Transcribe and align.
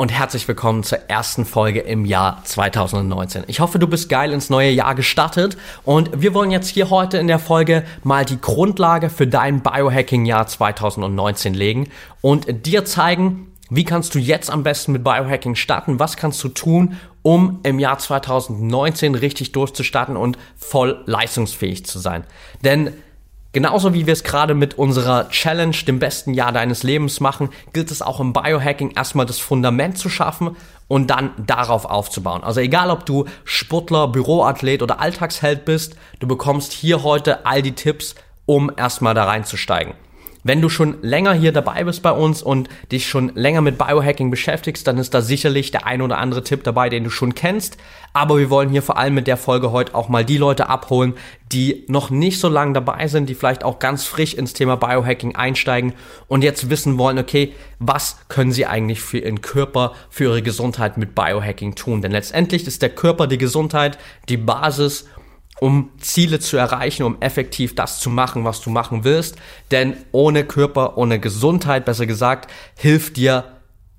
und 0.00 0.10
herzlich 0.10 0.48
willkommen 0.48 0.82
zur 0.82 1.10
ersten 1.10 1.44
Folge 1.44 1.80
im 1.80 2.06
Jahr 2.06 2.42
2019. 2.44 3.44
Ich 3.48 3.60
hoffe, 3.60 3.78
du 3.78 3.86
bist 3.86 4.08
geil 4.08 4.32
ins 4.32 4.48
neue 4.48 4.70
Jahr 4.70 4.94
gestartet 4.94 5.58
und 5.84 6.22
wir 6.22 6.32
wollen 6.32 6.50
jetzt 6.50 6.68
hier 6.68 6.88
heute 6.88 7.18
in 7.18 7.26
der 7.26 7.38
Folge 7.38 7.84
mal 8.02 8.24
die 8.24 8.40
Grundlage 8.40 9.10
für 9.10 9.26
dein 9.26 9.60
Biohacking-Jahr 9.60 10.46
2019 10.46 11.52
legen 11.52 11.90
und 12.22 12.64
dir 12.64 12.86
zeigen, 12.86 13.52
wie 13.68 13.84
kannst 13.84 14.14
du 14.14 14.18
jetzt 14.18 14.48
am 14.50 14.62
besten 14.62 14.92
mit 14.92 15.04
Biohacking 15.04 15.54
starten? 15.54 15.98
Was 15.98 16.16
kannst 16.16 16.42
du 16.42 16.48
tun, 16.48 16.96
um 17.20 17.60
im 17.62 17.78
Jahr 17.78 17.98
2019 17.98 19.14
richtig 19.14 19.52
durchzustarten 19.52 20.16
und 20.16 20.38
voll 20.56 21.02
leistungsfähig 21.04 21.84
zu 21.84 21.98
sein? 21.98 22.24
Denn 22.64 22.94
Genauso 23.52 23.94
wie 23.94 24.06
wir 24.06 24.12
es 24.12 24.22
gerade 24.22 24.54
mit 24.54 24.78
unserer 24.78 25.28
Challenge, 25.28 25.74
dem 25.86 25.98
besten 25.98 26.34
Jahr 26.34 26.52
deines 26.52 26.84
Lebens 26.84 27.18
machen, 27.18 27.48
gilt 27.72 27.90
es 27.90 28.00
auch 28.00 28.20
im 28.20 28.32
Biohacking 28.32 28.92
erstmal 28.92 29.26
das 29.26 29.40
Fundament 29.40 29.98
zu 29.98 30.08
schaffen 30.08 30.56
und 30.86 31.10
dann 31.10 31.32
darauf 31.36 31.84
aufzubauen. 31.84 32.44
Also 32.44 32.60
egal 32.60 32.90
ob 32.90 33.06
du 33.06 33.24
Sportler, 33.44 34.06
Büroathlet 34.06 34.82
oder 34.82 35.00
Alltagsheld 35.00 35.64
bist, 35.64 35.96
du 36.20 36.28
bekommst 36.28 36.72
hier 36.72 37.02
heute 37.02 37.44
all 37.44 37.60
die 37.60 37.74
Tipps, 37.74 38.14
um 38.46 38.70
erstmal 38.76 39.14
da 39.14 39.24
reinzusteigen. 39.24 39.94
Wenn 40.42 40.62
du 40.62 40.68
schon 40.68 40.96
länger 41.02 41.34
hier 41.34 41.52
dabei 41.52 41.84
bist 41.84 42.02
bei 42.02 42.12
uns 42.12 42.42
und 42.42 42.68
dich 42.90 43.08
schon 43.08 43.32
länger 43.34 43.60
mit 43.60 43.76
Biohacking 43.76 44.30
beschäftigst, 44.30 44.86
dann 44.86 44.98
ist 44.98 45.12
da 45.12 45.20
sicherlich 45.20 45.70
der 45.70 45.86
ein 45.86 46.00
oder 46.00 46.18
andere 46.18 46.42
Tipp 46.42 46.64
dabei, 46.64 46.88
den 46.88 47.04
du 47.04 47.10
schon 47.10 47.34
kennst. 47.34 47.76
Aber 48.12 48.38
wir 48.38 48.48
wollen 48.50 48.70
hier 48.70 48.82
vor 48.82 48.96
allem 48.96 49.14
mit 49.14 49.26
der 49.26 49.36
Folge 49.36 49.70
heute 49.70 49.94
auch 49.94 50.08
mal 50.08 50.24
die 50.24 50.38
Leute 50.38 50.68
abholen, 50.68 51.14
die 51.52 51.84
noch 51.88 52.10
nicht 52.10 52.40
so 52.40 52.48
lange 52.48 52.72
dabei 52.72 53.06
sind, 53.08 53.28
die 53.28 53.34
vielleicht 53.34 53.64
auch 53.64 53.78
ganz 53.78 54.04
frisch 54.04 54.34
ins 54.34 54.52
Thema 54.52 54.76
Biohacking 54.76 55.36
einsteigen 55.36 55.92
und 56.26 56.42
jetzt 56.42 56.70
wissen 56.70 56.96
wollen, 56.96 57.18
okay, 57.18 57.52
was 57.78 58.18
können 58.28 58.52
sie 58.52 58.66
eigentlich 58.66 59.00
für 59.00 59.18
ihren 59.18 59.42
Körper, 59.42 59.92
für 60.08 60.24
ihre 60.24 60.42
Gesundheit 60.42 60.96
mit 60.96 61.14
Biohacking 61.14 61.74
tun? 61.74 62.02
Denn 62.02 62.12
letztendlich 62.12 62.66
ist 62.66 62.82
der 62.82 62.90
Körper, 62.90 63.26
die 63.26 63.38
Gesundheit, 63.38 63.98
die 64.28 64.36
Basis 64.36 65.06
um 65.60 65.90
Ziele 65.98 66.40
zu 66.40 66.56
erreichen, 66.56 67.02
um 67.02 67.20
effektiv 67.20 67.74
das 67.74 68.00
zu 68.00 68.10
machen, 68.10 68.44
was 68.44 68.60
du 68.60 68.70
machen 68.70 69.04
willst. 69.04 69.36
Denn 69.70 69.96
ohne 70.10 70.44
Körper, 70.44 70.96
ohne 70.96 71.20
Gesundheit, 71.20 71.84
besser 71.84 72.06
gesagt, 72.06 72.50
hilft 72.76 73.16
dir 73.16 73.44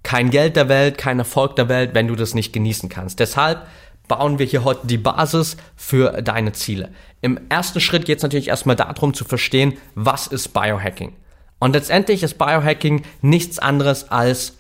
kein 0.04 0.32
Geld 0.32 0.56
der 0.56 0.70
Welt, 0.70 0.98
kein 0.98 1.20
Erfolg 1.20 1.56
der 1.56 1.70
Welt, 1.70 1.92
wenn 1.94 2.08
du 2.08 2.16
das 2.16 2.34
nicht 2.34 2.52
genießen 2.52 2.90
kannst. 2.90 3.20
Deshalb 3.20 3.68
bauen 4.08 4.40
wir 4.40 4.46
hier 4.46 4.64
heute 4.64 4.88
die 4.88 4.98
Basis 4.98 5.56
für 5.76 6.22
deine 6.24 6.52
Ziele. 6.54 6.90
Im 7.22 7.40
ersten 7.50 7.80
Schritt 7.80 8.06
geht 8.06 8.18
es 8.18 8.24
natürlich 8.24 8.48
erstmal 8.48 8.76
darum 8.76 9.14
zu 9.14 9.24
verstehen, 9.24 9.78
was 9.94 10.28
ist 10.28 10.50
Biohacking. 10.54 11.16
Und 11.60 11.74
letztendlich 11.74 12.24
ist 12.24 12.40
Biohacking 12.40 13.04
nichts 13.22 13.60
anderes 13.60 14.10
als 14.10 14.58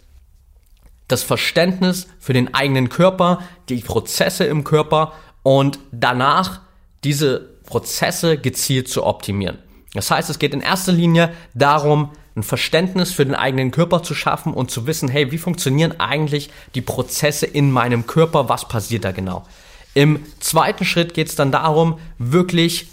das 1.07 1.23
Verständnis 1.23 2.07
für 2.19 2.33
den 2.33 2.53
eigenen 2.53 2.89
Körper, 2.89 3.39
die 3.69 3.77
Prozesse 3.77 4.45
im 4.45 4.63
Körper 4.63 5.13
und 5.41 5.79
danach 5.91 6.61
diese 7.03 7.49
Prozesse 7.65 8.37
gezielt 8.37 8.87
zu 8.87 9.05
optimieren. 9.05 9.57
Das 9.93 10.11
heißt, 10.11 10.29
es 10.29 10.39
geht 10.39 10.53
in 10.53 10.61
erster 10.61 10.91
Linie 10.91 11.33
darum, 11.53 12.11
ein 12.35 12.43
Verständnis 12.43 13.11
für 13.11 13.25
den 13.25 13.35
eigenen 13.35 13.71
Körper 13.71 14.03
zu 14.03 14.15
schaffen 14.15 14.53
und 14.53 14.71
zu 14.71 14.87
wissen, 14.87 15.09
hey, 15.09 15.31
wie 15.31 15.37
funktionieren 15.37 15.99
eigentlich 15.99 16.49
die 16.75 16.81
Prozesse 16.81 17.45
in 17.45 17.71
meinem 17.71 18.07
Körper, 18.07 18.47
was 18.47 18.67
passiert 18.67 19.03
da 19.03 19.11
genau. 19.11 19.45
Im 19.93 20.25
zweiten 20.39 20.85
Schritt 20.85 21.13
geht 21.13 21.27
es 21.27 21.35
dann 21.35 21.51
darum, 21.51 21.99
wirklich 22.17 22.87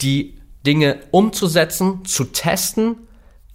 die 0.00 0.38
Dinge 0.66 1.00
umzusetzen, 1.12 2.04
zu 2.04 2.24
testen, 2.24 2.96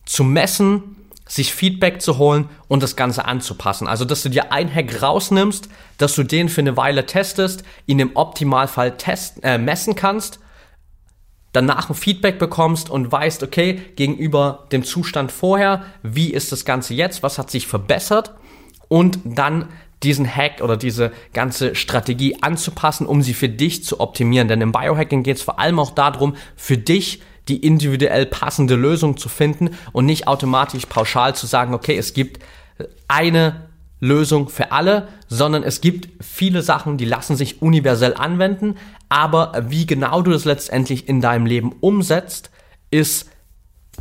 zu 0.05 0.23
messen 0.23 0.96
sich 1.27 1.53
Feedback 1.53 2.01
zu 2.01 2.17
holen 2.17 2.49
und 2.67 2.83
das 2.83 2.95
Ganze 2.95 3.25
anzupassen. 3.25 3.87
Also, 3.87 4.05
dass 4.05 4.23
du 4.23 4.29
dir 4.29 4.51
ein 4.51 4.73
Hack 4.73 5.01
rausnimmst, 5.01 5.69
dass 5.97 6.15
du 6.15 6.23
den 6.23 6.49
für 6.49 6.61
eine 6.61 6.77
Weile 6.77 7.05
testest, 7.05 7.63
ihn 7.85 7.99
im 7.99 8.15
Optimalfall 8.15 8.97
test, 8.97 9.43
äh, 9.43 9.57
messen 9.57 9.95
kannst, 9.95 10.39
danach 11.53 11.89
ein 11.89 11.95
Feedback 11.95 12.39
bekommst 12.39 12.89
und 12.89 13.11
weißt, 13.11 13.43
okay, 13.43 13.81
gegenüber 13.95 14.67
dem 14.71 14.83
Zustand 14.83 15.31
vorher, 15.31 15.85
wie 16.03 16.31
ist 16.31 16.51
das 16.51 16.65
Ganze 16.65 16.93
jetzt, 16.93 17.23
was 17.23 17.37
hat 17.37 17.49
sich 17.49 17.67
verbessert 17.67 18.35
und 18.87 19.19
dann 19.23 19.69
diesen 20.03 20.27
Hack 20.27 20.61
oder 20.61 20.77
diese 20.77 21.11
ganze 21.33 21.73
Strategie 21.73 22.37
anzupassen, 22.41 23.07
um 23.07 23.23
sie 23.23 23.33
für 23.33 23.49
dich 23.49 23.83
zu 23.83 23.99
optimieren. 23.99 24.47
Denn 24.47 24.61
im 24.61 24.71
Biohacking 24.71 25.23
geht 25.23 25.37
es 25.37 25.41
vor 25.41 25.59
allem 25.59 25.79
auch 25.79 25.91
darum, 25.91 26.35
für 26.55 26.77
dich 26.77 27.21
die 27.49 27.57
individuell 27.57 28.25
passende 28.25 28.75
Lösung 28.75 29.17
zu 29.17 29.29
finden 29.29 29.71
und 29.91 30.05
nicht 30.05 30.27
automatisch 30.27 30.85
pauschal 30.85 31.35
zu 31.35 31.47
sagen, 31.47 31.73
okay, 31.73 31.97
es 31.97 32.13
gibt 32.13 32.43
eine 33.07 33.67
Lösung 33.99 34.49
für 34.49 34.71
alle, 34.71 35.07
sondern 35.27 35.63
es 35.63 35.81
gibt 35.81 36.23
viele 36.23 36.61
Sachen, 36.61 36.97
die 36.97 37.05
lassen 37.05 37.35
sich 37.35 37.61
universell 37.61 38.13
anwenden, 38.13 38.75
aber 39.09 39.53
wie 39.69 39.85
genau 39.85 40.21
du 40.21 40.31
das 40.31 40.45
letztendlich 40.45 41.07
in 41.07 41.21
deinem 41.21 41.45
Leben 41.45 41.73
umsetzt, 41.79 42.51
ist 42.91 43.29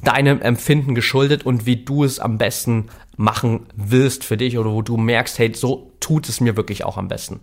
deinem 0.03 0.43
Empfinden 0.43 0.95
geschuldet 0.95 1.47
und 1.47 1.65
wie 1.65 1.85
du 1.85 2.05
es 2.05 2.21
am 2.21 2.37
besten 2.37 2.89
machen 3.17 3.67
willst 3.75 4.25
für 4.25 4.37
dich 4.37 4.59
oder 4.59 4.71
wo 4.71 4.83
du 4.83 4.99
merkst, 4.99 5.39
hey, 5.39 5.55
so 5.55 5.93
tut 6.01 6.29
es 6.29 6.41
mir 6.41 6.57
wirklich 6.57 6.85
auch 6.85 6.99
am 6.99 7.09
besten. 7.09 7.41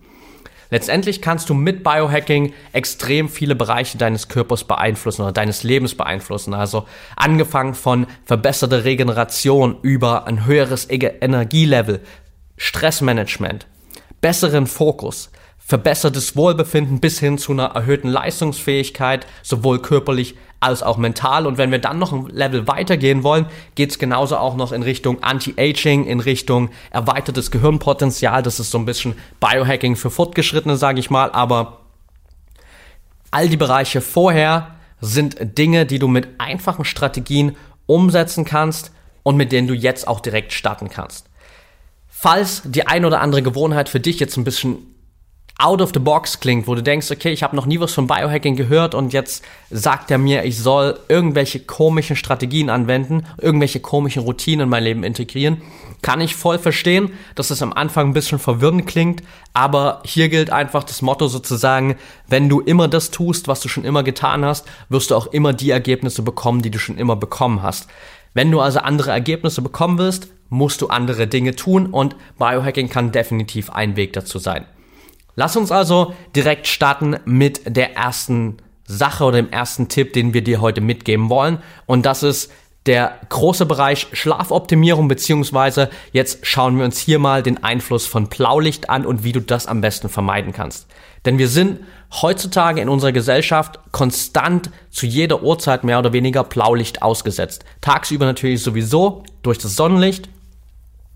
Letztendlich 0.69 1.21
kannst 1.21 1.49
du 1.49 1.53
mit 1.53 1.83
Biohacking 1.83 2.53
extrem 2.71 3.29
viele 3.29 3.55
Bereiche 3.55 3.97
deines 3.97 4.27
Körpers 4.27 4.63
beeinflussen 4.63 5.21
oder 5.21 5.31
deines 5.31 5.63
Lebens 5.63 5.95
beeinflussen. 5.95 6.53
Also 6.53 6.85
angefangen 7.15 7.73
von 7.73 8.07
verbesserter 8.25 8.83
Regeneration 8.83 9.77
über 9.81 10.27
ein 10.27 10.45
höheres 10.45 10.87
Energielevel, 10.89 12.01
Stressmanagement, 12.57 13.67
besseren 14.21 14.67
Fokus, 14.67 15.31
verbessertes 15.65 16.35
Wohlbefinden 16.35 16.99
bis 16.99 17.19
hin 17.19 17.37
zu 17.37 17.53
einer 17.53 17.67
erhöhten 17.67 18.09
Leistungsfähigkeit, 18.09 19.25
sowohl 19.41 19.81
körperlich 19.81 20.35
als 20.59 20.83
auch 20.83 20.97
mental. 20.97 21.47
Und 21.47 21.57
wenn 21.57 21.71
wir 21.71 21.79
dann 21.79 21.99
noch 21.99 22.11
ein 22.11 22.27
Level 22.27 22.67
weitergehen 22.67 23.23
wollen, 23.23 23.45
geht 23.75 23.91
es 23.91 23.99
genauso 23.99 24.37
auch 24.37 24.55
noch 24.55 24.71
in 24.71 24.83
Richtung 24.83 25.23
Anti-Aging, 25.23 26.05
in 26.05 26.19
Richtung 26.19 26.69
erweitertes 26.91 27.51
Gehirnpotenzial. 27.51 28.43
Das 28.43 28.59
ist 28.59 28.71
so 28.71 28.77
ein 28.77 28.85
bisschen 28.85 29.15
Biohacking 29.39 29.95
für 29.95 30.09
Fortgeschrittene, 30.09 30.77
sage 30.77 30.99
ich 30.99 31.09
mal. 31.09 31.31
Aber 31.31 31.79
all 33.31 33.47
die 33.47 33.57
Bereiche 33.57 34.01
vorher 34.01 34.75
sind 34.99 35.57
Dinge, 35.57 35.85
die 35.85 35.99
du 35.99 36.07
mit 36.07 36.27
einfachen 36.39 36.85
Strategien 36.85 37.55
umsetzen 37.85 38.45
kannst 38.45 38.91
und 39.23 39.37
mit 39.37 39.51
denen 39.51 39.67
du 39.67 39.73
jetzt 39.73 40.07
auch 40.07 40.19
direkt 40.19 40.53
starten 40.53 40.89
kannst. 40.89 41.29
Falls 42.07 42.61
die 42.65 42.87
ein 42.87 43.03
oder 43.03 43.21
andere 43.21 43.41
Gewohnheit 43.41 43.89
für 43.89 43.99
dich 43.99 44.19
jetzt 44.19 44.37
ein 44.37 44.45
bisschen 44.45 44.92
out 45.59 45.81
of 45.81 45.91
the 45.93 45.99
box 45.99 46.39
klingt, 46.39 46.67
wo 46.67 46.75
du 46.75 46.81
denkst, 46.81 47.11
okay, 47.11 47.31
ich 47.31 47.43
habe 47.43 47.55
noch 47.55 47.65
nie 47.65 47.79
was 47.79 47.93
von 47.93 48.07
Biohacking 48.07 48.55
gehört 48.55 48.95
und 48.95 49.13
jetzt 49.13 49.43
sagt 49.69 50.09
er 50.09 50.17
mir, 50.17 50.43
ich 50.45 50.57
soll 50.57 50.99
irgendwelche 51.07 51.59
komischen 51.59 52.15
Strategien 52.15 52.69
anwenden, 52.69 53.25
irgendwelche 53.39 53.79
komischen 53.79 54.23
Routinen 54.23 54.63
in 54.63 54.69
mein 54.69 54.83
Leben 54.83 55.03
integrieren, 55.03 55.61
kann 56.01 56.21
ich 56.21 56.35
voll 56.35 56.57
verstehen, 56.57 57.11
dass 57.35 57.51
es 57.51 57.61
am 57.61 57.71
Anfang 57.71 58.09
ein 58.09 58.13
bisschen 58.13 58.39
verwirrend 58.39 58.87
klingt, 58.87 59.23
aber 59.53 60.01
hier 60.05 60.27
gilt 60.27 60.49
einfach 60.49 60.83
das 60.83 61.01
Motto 61.01 61.27
sozusagen, 61.27 61.95
wenn 62.27 62.49
du 62.49 62.59
immer 62.59 62.87
das 62.87 63.11
tust, 63.11 63.47
was 63.47 63.61
du 63.61 63.69
schon 63.69 63.85
immer 63.85 64.03
getan 64.03 64.43
hast, 64.43 64.67
wirst 64.89 65.11
du 65.11 65.15
auch 65.15 65.27
immer 65.27 65.53
die 65.53 65.69
Ergebnisse 65.69 66.23
bekommen, 66.23 66.61
die 66.61 66.71
du 66.71 66.79
schon 66.79 66.97
immer 66.97 67.15
bekommen 67.15 67.61
hast. 67.61 67.87
Wenn 68.33 68.51
du 68.51 68.59
also 68.59 68.79
andere 68.79 69.11
Ergebnisse 69.11 69.61
bekommen 69.61 69.99
willst, 69.99 70.27
musst 70.49 70.81
du 70.81 70.87
andere 70.87 71.27
Dinge 71.27 71.55
tun 71.55 71.87
und 71.87 72.15
Biohacking 72.37 72.89
kann 72.89 73.11
definitiv 73.11 73.69
ein 73.69 73.95
Weg 73.95 74.13
dazu 74.13 74.39
sein. 74.39 74.65
Lass 75.35 75.55
uns 75.55 75.71
also 75.71 76.13
direkt 76.35 76.67
starten 76.67 77.17
mit 77.25 77.75
der 77.75 77.95
ersten 77.95 78.57
Sache 78.85 79.23
oder 79.23 79.37
dem 79.37 79.51
ersten 79.51 79.87
Tipp, 79.87 80.13
den 80.13 80.33
wir 80.33 80.43
dir 80.43 80.61
heute 80.61 80.81
mitgeben 80.81 81.29
wollen. 81.29 81.59
Und 81.85 82.05
das 82.05 82.23
ist 82.23 82.51
der 82.85 83.17
große 83.29 83.65
Bereich 83.65 84.07
Schlafoptimierung, 84.11 85.07
beziehungsweise 85.07 85.89
jetzt 86.11 86.45
schauen 86.45 86.77
wir 86.77 86.85
uns 86.85 86.99
hier 86.99 87.17
mal 87.17 87.41
den 87.41 87.63
Einfluss 87.63 88.05
von 88.05 88.27
Blaulicht 88.27 88.89
an 88.89 89.05
und 89.05 89.23
wie 89.23 89.31
du 89.31 89.39
das 89.39 89.67
am 89.67 89.81
besten 89.81 90.09
vermeiden 90.09 90.51
kannst. 90.51 90.87
Denn 91.25 91.37
wir 91.37 91.47
sind 91.47 91.79
heutzutage 92.21 92.81
in 92.81 92.89
unserer 92.89 93.13
Gesellschaft 93.13 93.79
konstant 93.91 94.69
zu 94.89 95.05
jeder 95.05 95.41
Uhrzeit 95.43 95.85
mehr 95.85 95.99
oder 95.99 96.11
weniger 96.11 96.43
Blaulicht 96.43 97.01
ausgesetzt. 97.01 97.63
Tagsüber 97.79 98.25
natürlich 98.25 98.61
sowieso 98.61 99.23
durch 99.41 99.57
das 99.57 99.77
Sonnenlicht, 99.77 100.27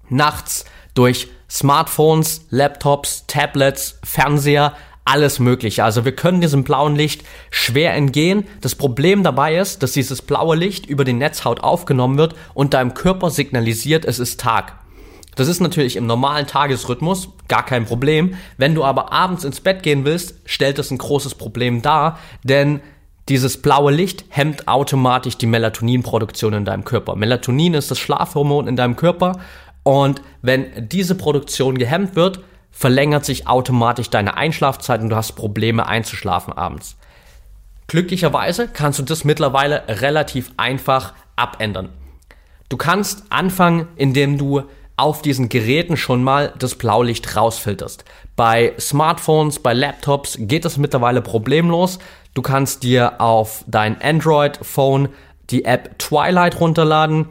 nachts 0.10 0.64
durch 0.94 1.28
Smartphones, 1.50 2.46
Laptops, 2.50 3.26
Tablets, 3.28 4.00
Fernseher, 4.04 4.74
alles 5.06 5.40
mögliche. 5.40 5.84
Also 5.84 6.04
wir 6.04 6.14
können 6.14 6.42
diesem 6.42 6.64
blauen 6.64 6.96
Licht 6.96 7.24
schwer 7.50 7.94
entgehen. 7.94 8.46
Das 8.62 8.76
Problem 8.76 9.24
dabei 9.24 9.58
ist, 9.58 9.82
dass 9.82 9.94
dieses 9.94 10.22
blaue 10.22 10.58
Licht 10.58 10.86
über 10.86 11.06
die 11.06 11.14
Netzhaut 11.14 11.62
aufgenommen 11.62 12.18
wird 12.18 12.36
und 12.54 12.74
deinem 12.74 12.94
Körper 12.94 13.30
signalisiert, 13.30 14.04
es 14.04 14.20
ist 14.20 14.40
Tag. 14.40 14.80
Das 15.36 15.48
ist 15.48 15.62
natürlich 15.62 15.96
im 15.96 16.08
normalen 16.08 16.48
Tagesrhythmus 16.48 17.30
gar 17.48 17.64
kein 17.64 17.86
Problem. 17.86 18.36
Wenn 18.58 18.76
du 18.76 18.84
aber 18.84 19.14
abends 19.14 19.44
ins 19.44 19.62
Bett 19.62 19.84
gehen 19.84 20.04
willst, 20.04 20.36
stellt 20.46 20.80
das 20.80 20.92
ein 20.92 20.98
großes 20.98 21.36
Problem 21.36 21.82
dar, 21.82 22.20
denn 22.44 22.82
dieses 23.30 23.62
blaue 23.62 23.92
Licht 23.92 24.26
hemmt 24.30 24.68
automatisch 24.68 25.38
die 25.38 25.48
Melatoninproduktion 25.48 26.54
in 26.54 26.66
deinem 26.66 26.86
Körper. 26.86 27.16
Melatonin 27.16 27.74
ist 27.74 27.92
das 27.92 28.00
Schlafhormon 28.00 28.68
in 28.68 28.78
deinem 28.78 28.96
Körper 28.96 29.40
und 29.88 30.22
wenn 30.42 30.90
diese 30.90 31.16
Produktion 31.16 31.78
gehemmt 31.78 32.18
wird, 32.18 32.42
verlängert 32.72 33.24
sich 33.24 33.48
automatisch 33.48 34.10
deine 34.10 34.36
Einschlafzeit 34.36 35.00
und 35.00 35.08
du 35.08 35.16
hast 35.16 35.38
Probleme 35.38 35.88
einzuschlafen 35.88 36.52
abends. 36.52 36.98
Glücklicherweise 37.88 38.68
kannst 38.68 39.00
du 39.00 39.04
das 39.04 39.24
mittlerweile 39.24 39.84
relativ 39.88 40.52
einfach 40.58 41.14
abändern. 41.38 41.88
Du 42.68 42.76
kannst 42.76 43.24
anfangen, 43.30 43.88
indem 43.96 44.38
du 44.38 44.64
auf 44.98 45.22
diesen 45.22 45.48
Geräten 45.48 45.96
schon 45.96 46.22
mal 46.22 46.52
das 46.60 46.76
Blaulicht 46.76 47.38
rausfilterst. 47.38 48.04
Bei 48.36 48.74
Smartphones, 48.78 49.60
bei 49.60 49.72
Laptops 49.72 50.36
geht 50.38 50.66
das 50.66 50.76
mittlerweile 50.76 51.22
problemlos. 51.22 52.00
Du 52.34 52.42
kannst 52.42 52.84
dir 52.84 53.22
auf 53.22 53.64
dein 53.68 54.02
Android-Phone 54.02 55.08
die 55.50 55.64
App 55.64 55.98
Twilight 55.98 56.60
runterladen 56.60 57.30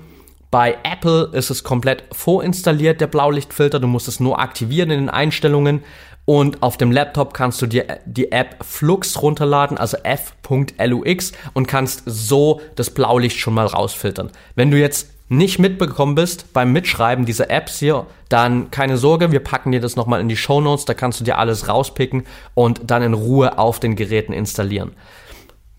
bei 0.56 0.78
Apple 0.84 1.28
ist 1.34 1.50
es 1.50 1.64
komplett 1.64 2.04
vorinstalliert, 2.12 3.02
der 3.02 3.08
Blaulichtfilter. 3.08 3.78
Du 3.78 3.88
musst 3.88 4.08
es 4.08 4.20
nur 4.20 4.38
aktivieren 4.38 4.90
in 4.90 5.00
den 5.00 5.10
Einstellungen. 5.10 5.84
Und 6.24 6.62
auf 6.62 6.78
dem 6.78 6.90
Laptop 6.90 7.34
kannst 7.34 7.60
du 7.60 7.66
dir 7.66 7.98
die 8.06 8.32
App 8.32 8.64
Flux 8.64 9.20
runterladen, 9.20 9.76
also 9.76 9.98
f.lux, 10.02 11.32
und 11.52 11.68
kannst 11.68 12.04
so 12.06 12.62
das 12.74 12.88
Blaulicht 12.88 13.38
schon 13.38 13.52
mal 13.52 13.66
rausfiltern. 13.66 14.30
Wenn 14.54 14.70
du 14.70 14.78
jetzt 14.78 15.10
nicht 15.28 15.58
mitbekommen 15.58 16.14
bist 16.14 16.50
beim 16.54 16.72
Mitschreiben 16.72 17.26
dieser 17.26 17.50
Apps 17.50 17.78
hier, 17.78 18.06
dann 18.30 18.70
keine 18.70 18.96
Sorge, 18.96 19.32
wir 19.32 19.40
packen 19.40 19.72
dir 19.72 19.80
das 19.82 19.94
nochmal 19.94 20.22
in 20.22 20.30
die 20.30 20.38
Show 20.38 20.62
Notes, 20.62 20.86
da 20.86 20.94
kannst 20.94 21.20
du 21.20 21.24
dir 21.24 21.36
alles 21.36 21.68
rauspicken 21.68 22.24
und 22.54 22.80
dann 22.90 23.02
in 23.02 23.12
Ruhe 23.12 23.58
auf 23.58 23.78
den 23.78 23.94
Geräten 23.94 24.32
installieren. 24.32 24.92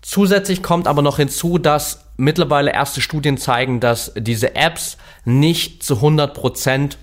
Zusätzlich 0.08 0.62
kommt 0.62 0.88
aber 0.88 1.02
noch 1.02 1.18
hinzu, 1.18 1.58
dass 1.58 2.06
mittlerweile 2.16 2.72
erste 2.72 3.02
Studien 3.02 3.36
zeigen, 3.36 3.78
dass 3.78 4.10
diese 4.16 4.56
Apps 4.56 4.96
nicht 5.26 5.82
zu 5.82 5.96
100% 5.96 6.96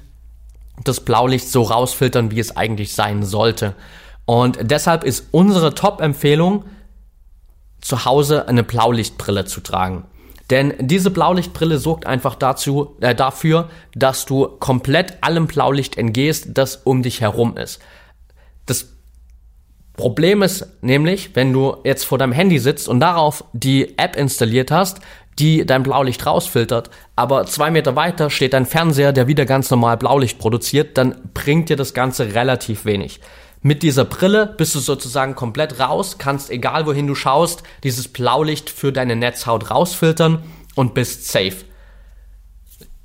das 0.83 1.01
Blaulicht 1.01 1.47
so 1.47 1.61
rausfiltern, 1.61 2.31
wie 2.31 2.39
es 2.39 2.57
eigentlich 2.57 2.95
sein 2.95 3.21
sollte. 3.21 3.75
Und 4.25 4.57
deshalb 4.59 5.03
ist 5.03 5.27
unsere 5.29 5.75
Top-Empfehlung, 5.75 6.65
zu 7.79 8.05
Hause 8.05 8.47
eine 8.47 8.63
Blaulichtbrille 8.63 9.45
zu 9.45 9.61
tragen. 9.61 10.05
Denn 10.49 10.73
diese 10.79 11.11
Blaulichtbrille 11.11 11.77
sorgt 11.77 12.07
einfach 12.07 12.33
dazu, 12.33 12.97
äh, 13.01 13.13
dafür, 13.13 13.69
dass 13.93 14.25
du 14.25 14.47
komplett 14.47 15.23
allem 15.23 15.45
Blaulicht 15.45 15.99
entgehst, 15.99 16.47
das 16.55 16.77
um 16.77 17.03
dich 17.03 17.21
herum 17.21 17.55
ist. 17.55 17.79
Das 18.65 18.94
Problem 19.97 20.41
ist 20.41 20.67
nämlich, 20.81 21.35
wenn 21.35 21.53
du 21.53 21.77
jetzt 21.83 22.03
vor 22.03 22.17
deinem 22.17 22.33
Handy 22.33 22.59
sitzt 22.59 22.89
und 22.89 22.99
darauf 22.99 23.45
die 23.53 23.97
App 23.97 24.15
installiert 24.15 24.71
hast, 24.71 24.99
die 25.39 25.65
dein 25.65 25.83
Blaulicht 25.83 26.25
rausfiltert, 26.25 26.89
aber 27.15 27.45
zwei 27.45 27.71
Meter 27.71 27.95
weiter 27.95 28.29
steht 28.29 28.53
dein 28.53 28.65
Fernseher, 28.65 29.13
der 29.13 29.27
wieder 29.27 29.45
ganz 29.45 29.69
normal 29.69 29.97
Blaulicht 29.97 30.39
produziert, 30.39 30.97
dann 30.97 31.15
bringt 31.33 31.69
dir 31.69 31.75
das 31.75 31.93
Ganze 31.93 32.33
relativ 32.33 32.85
wenig. 32.85 33.19
Mit 33.61 33.83
dieser 33.83 34.05
Brille 34.05 34.53
bist 34.57 34.75
du 34.75 34.79
sozusagen 34.79 35.33
komplett 35.35 35.79
raus, 35.79 36.17
kannst 36.17 36.51
egal 36.51 36.85
wohin 36.85 37.07
du 37.07 37.15
schaust, 37.15 37.63
dieses 37.83 38.07
Blaulicht 38.07 38.69
für 38.69 38.93
deine 38.93 39.15
Netzhaut 39.15 39.71
rausfiltern 39.71 40.43
und 40.75 40.93
bist 40.93 41.27
safe. 41.27 41.65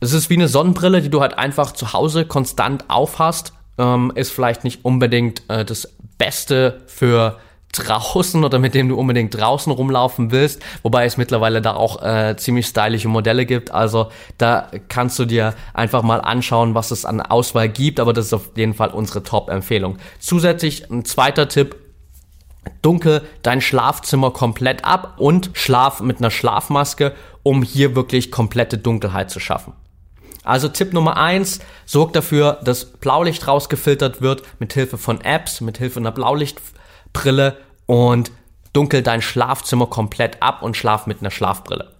Es 0.01 0.13
ist 0.13 0.31
wie 0.31 0.35
eine 0.35 0.49
Sonnenbrille, 0.49 1.03
die 1.03 1.11
du 1.11 1.21
halt 1.21 1.39
einfach 1.39 1.73
zu 1.73 1.93
Hause 1.93 2.27
konstant 2.27 2.85
aufhast. 2.89 3.53
Ähm, 3.81 4.12
ist 4.15 4.31
vielleicht 4.31 4.65
nicht 4.65 4.85
unbedingt 4.85 5.43
äh, 5.49 5.65
das 5.65 5.88
Beste 6.19 6.82
für 6.87 7.38
draußen 7.73 8.44
oder 8.44 8.59
mit 8.59 8.75
dem 8.75 8.88
du 8.88 8.97
unbedingt 8.97 9.38
draußen 9.38 9.73
rumlaufen 9.73 10.32
willst, 10.32 10.62
wobei 10.82 11.05
es 11.05 11.17
mittlerweile 11.17 11.62
da 11.62 11.75
auch 11.75 12.03
äh, 12.03 12.37
ziemlich 12.37 12.67
stylische 12.67 13.09
Modelle 13.09 13.47
gibt. 13.47 13.71
Also 13.71 14.11
da 14.38 14.71
kannst 14.88 15.19
du 15.19 15.25
dir 15.25 15.55
einfach 15.73 16.03
mal 16.03 16.21
anschauen, 16.21 16.75
was 16.75 16.91
es 16.91 17.05
an 17.05 17.21
Auswahl 17.21 17.69
gibt, 17.69 18.00
aber 18.00 18.12
das 18.12 18.27
ist 18.27 18.35
auf 18.35 18.50
jeden 18.56 18.75
Fall 18.75 18.91
unsere 18.91 19.23
Top-Empfehlung. 19.23 19.99
Zusätzlich 20.19 20.91
ein 20.91 21.05
zweiter 21.05 21.49
Tipp, 21.49 21.77
dunkel 22.82 23.23
dein 23.43 23.61
Schlafzimmer 23.61 24.32
komplett 24.32 24.85
ab 24.85 25.15
und 25.19 25.50
schlaf 25.55 26.00
mit 26.00 26.19
einer 26.19 26.31
Schlafmaske, 26.31 27.15
um 27.43 27.62
hier 27.62 27.94
wirklich 27.94 28.31
komplette 28.31 28.79
Dunkelheit 28.79 29.31
zu 29.31 29.41
schaffen. 29.41 29.73
Also 30.45 30.69
Tipp 30.69 30.93
Nummer 30.93 31.17
eins: 31.17 31.61
sorg 31.87 32.13
dafür, 32.13 32.61
dass 32.65 32.85
Blaulicht 32.85 33.47
rausgefiltert 33.47 34.23
wird 34.23 34.43
mit 34.59 34.73
Hilfe 34.73 34.99
von 34.99 35.21
Apps, 35.21 35.61
mit 35.61 35.79
Hilfe 35.79 36.01
einer 36.01 36.13
Blaulichtbrille 36.13 37.57
und 37.87 38.31
dunkel 38.73 39.03
dein 39.03 39.23
Schlafzimmer 39.23 39.87
komplett 39.87 40.43
ab 40.43 40.63
und 40.63 40.77
schlaf 40.77 41.07
mit 41.07 41.21
einer 41.21 41.31
Schlafbrille. 41.31 41.93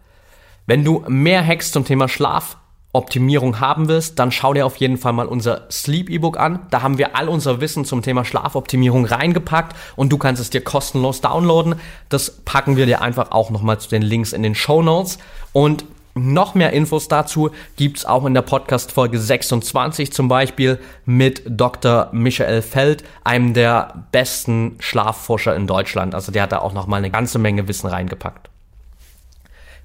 Wenn 0.67 0.85
du 0.85 1.05
mehr 1.09 1.45
Hacks 1.45 1.73
zum 1.73 1.85
Thema 1.85 2.09
Schlafoptimierung 2.09 3.59
haben 3.59 3.89
willst, 3.89 4.19
dann 4.21 4.31
schau 4.31 4.55
dir 4.55 4.67
auf 4.67 4.77
jeden 4.77 4.99
Fall 4.99 5.13
mal 5.13 5.27
unser 5.27 5.69
Sleep 5.71 6.09
E-Book 6.09 6.39
an. 6.39 6.67
Da 6.71 6.83
haben 6.83 6.97
wir 6.97 7.17
all 7.17 7.29
unser 7.29 7.61
Wissen 7.61 7.85
zum 7.85 8.03
Thema 8.03 8.25
Schlafoptimierung 8.25 9.05
reingepackt 9.05 9.75
und 9.97 10.13
du 10.13 10.19
kannst 10.19 10.41
es 10.41 10.51
dir 10.51 10.63
kostenlos 10.63 11.21
downloaden. 11.21 11.75
Das 12.09 12.31
packen 12.45 12.77
wir 12.77 12.87
dir 12.87 13.03
einfach 13.03 13.33
auch 13.33 13.51
nochmal 13.51 13.81
zu 13.81 13.89
den 13.89 14.03
Links 14.03 14.33
in 14.33 14.45
den 14.45 14.55
Show 14.55 14.81
Notes. 14.81 15.19
Und 15.53 15.85
noch 16.21 16.55
mehr 16.55 16.73
Infos 16.73 17.09
dazu 17.09 17.51
gibt's 17.77 18.05
auch 18.05 18.25
in 18.27 18.35
der 18.35 18.43
Podcast-Folge 18.43 19.19
26 19.19 20.13
zum 20.13 20.29
Beispiel 20.29 20.79
mit 21.05 21.43
Dr. 21.47 22.09
Michael 22.13 22.63
Feld, 22.63 23.05
einem 23.25 23.55
der 23.55 24.05
besten 24.13 24.77
Schlafforscher 24.81 25.57
in 25.57 25.67
Deutschland. 25.67 26.15
Also 26.15 26.33
der 26.33 26.43
hat 26.45 26.53
da 26.53 26.59
auch 26.59 26.73
nochmal 26.73 26.99
eine 26.99 27.11
ganze 27.11 27.39
Menge 27.39 27.69
Wissen 27.69 27.89
reingepackt. 27.89 28.51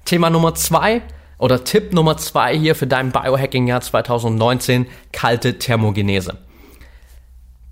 Thema 0.04 0.30
Nummer 0.30 0.54
zwei 0.54 1.02
oder 1.38 1.64
Tipp 1.64 1.92
Nummer 1.92 2.16
zwei 2.16 2.56
hier 2.56 2.74
für 2.74 2.86
dein 2.86 3.12
Biohacking-Jahr 3.12 3.80
2019, 3.80 4.86
kalte 5.12 5.58
Thermogenese. 5.58 6.38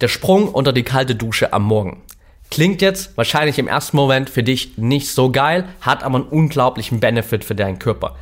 Der 0.00 0.08
Sprung 0.08 0.48
unter 0.48 0.72
die 0.72 0.82
kalte 0.82 1.14
Dusche 1.14 1.52
am 1.52 1.62
Morgen. 1.62 2.02
Klingt 2.50 2.82
jetzt 2.82 3.16
wahrscheinlich 3.16 3.58
im 3.58 3.68
ersten 3.68 3.96
Moment 3.96 4.30
für 4.30 4.42
dich 4.42 4.76
nicht 4.76 5.10
so 5.10 5.30
geil, 5.30 5.68
hat 5.80 6.02
aber 6.02 6.16
einen 6.16 6.28
unglaublichen 6.28 7.00
Benefit 7.00 7.44
für 7.44 7.54
deinen 7.54 7.78
Körper. 7.78 8.16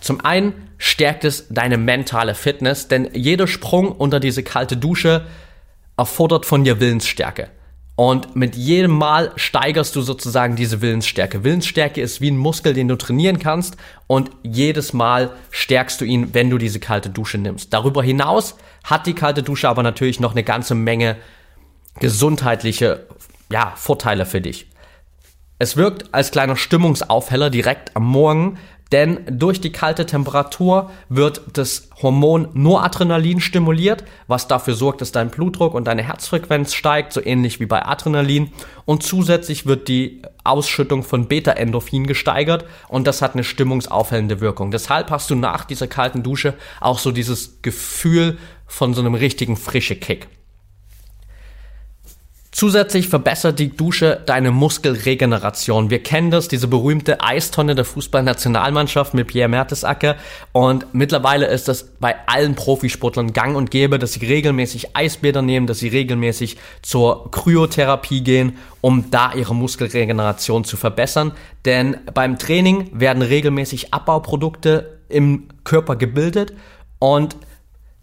Zum 0.00 0.24
einen 0.24 0.70
stärkt 0.78 1.24
es 1.24 1.46
deine 1.48 1.76
mentale 1.76 2.34
Fitness, 2.34 2.88
denn 2.88 3.10
jeder 3.12 3.46
Sprung 3.46 3.92
unter 3.92 4.20
diese 4.20 4.42
kalte 4.42 4.76
Dusche 4.76 5.26
erfordert 5.96 6.46
von 6.46 6.64
dir 6.64 6.80
Willensstärke. 6.80 7.50
Und 7.96 8.34
mit 8.34 8.56
jedem 8.56 8.92
Mal 8.92 9.30
steigerst 9.36 9.94
du 9.94 10.00
sozusagen 10.00 10.56
diese 10.56 10.80
Willensstärke. 10.80 11.44
Willensstärke 11.44 12.00
ist 12.00 12.22
wie 12.22 12.30
ein 12.30 12.38
Muskel, 12.38 12.72
den 12.72 12.88
du 12.88 12.96
trainieren 12.96 13.38
kannst 13.38 13.76
und 14.06 14.30
jedes 14.42 14.94
Mal 14.94 15.32
stärkst 15.50 16.00
du 16.00 16.06
ihn, 16.06 16.32
wenn 16.32 16.48
du 16.48 16.56
diese 16.56 16.80
kalte 16.80 17.10
Dusche 17.10 17.36
nimmst. 17.36 17.74
Darüber 17.74 18.02
hinaus 18.02 18.56
hat 18.84 19.06
die 19.06 19.12
kalte 19.12 19.42
Dusche 19.42 19.68
aber 19.68 19.82
natürlich 19.82 20.18
noch 20.18 20.32
eine 20.32 20.44
ganze 20.44 20.74
Menge 20.74 21.18
gesundheitliche 21.98 23.06
ja, 23.52 23.74
Vorteile 23.76 24.24
für 24.24 24.40
dich. 24.40 24.66
Es 25.58 25.76
wirkt 25.76 26.14
als 26.14 26.30
kleiner 26.30 26.56
Stimmungsaufheller 26.56 27.50
direkt 27.50 27.94
am 27.96 28.06
Morgen, 28.06 28.56
denn 28.92 29.20
durch 29.30 29.60
die 29.60 29.70
kalte 29.72 30.04
Temperatur 30.04 30.90
wird 31.08 31.42
das 31.52 31.88
Hormon 32.02 32.48
Noradrenalin 32.54 33.40
stimuliert, 33.40 34.04
was 34.26 34.48
dafür 34.48 34.74
sorgt, 34.74 35.00
dass 35.00 35.12
dein 35.12 35.30
Blutdruck 35.30 35.74
und 35.74 35.84
deine 35.84 36.02
Herzfrequenz 36.02 36.74
steigt, 36.74 37.12
so 37.12 37.24
ähnlich 37.24 37.60
wie 37.60 37.66
bei 37.66 37.84
Adrenalin. 37.84 38.52
Und 38.86 39.02
zusätzlich 39.02 39.66
wird 39.66 39.86
die 39.86 40.22
Ausschüttung 40.42 41.04
von 41.04 41.28
Beta-Endorphin 41.28 42.06
gesteigert 42.06 42.64
und 42.88 43.06
das 43.06 43.22
hat 43.22 43.34
eine 43.34 43.44
stimmungsaufhellende 43.44 44.40
Wirkung. 44.40 44.70
Deshalb 44.70 45.10
hast 45.10 45.30
du 45.30 45.36
nach 45.36 45.64
dieser 45.64 45.86
kalten 45.86 46.22
Dusche 46.22 46.54
auch 46.80 46.98
so 46.98 47.12
dieses 47.12 47.62
Gefühl 47.62 48.38
von 48.66 48.94
so 48.94 49.00
einem 49.00 49.14
richtigen 49.14 49.56
frische 49.56 49.96
Kick. 49.96 50.28
Zusätzlich 52.60 53.08
verbessert 53.08 53.58
die 53.58 53.74
Dusche 53.74 54.20
deine 54.26 54.50
Muskelregeneration. 54.50 55.88
Wir 55.88 56.02
kennen 56.02 56.30
das, 56.30 56.46
diese 56.46 56.68
berühmte 56.68 57.22
Eistonne 57.22 57.74
der 57.74 57.86
Fußballnationalmannschaft 57.86 59.14
mit 59.14 59.28
Pierre 59.28 59.48
Mertesacker. 59.48 60.16
Und 60.52 60.84
mittlerweile 60.92 61.46
ist 61.46 61.68
das 61.68 61.84
bei 61.84 62.16
allen 62.26 62.54
Profisportlern 62.56 63.32
gang 63.32 63.56
und 63.56 63.70
gäbe, 63.70 63.98
dass 63.98 64.12
sie 64.12 64.26
regelmäßig 64.26 64.94
Eisbäder 64.94 65.40
nehmen, 65.40 65.66
dass 65.66 65.78
sie 65.78 65.88
regelmäßig 65.88 66.58
zur 66.82 67.30
Kryotherapie 67.30 68.20
gehen, 68.22 68.58
um 68.82 69.10
da 69.10 69.32
ihre 69.32 69.54
Muskelregeneration 69.54 70.64
zu 70.64 70.76
verbessern. 70.76 71.32
Denn 71.64 71.96
beim 72.12 72.38
Training 72.38 72.90
werden 72.92 73.22
regelmäßig 73.22 73.94
Abbauprodukte 73.94 74.98
im 75.08 75.48
Körper 75.64 75.96
gebildet 75.96 76.52
und 76.98 77.36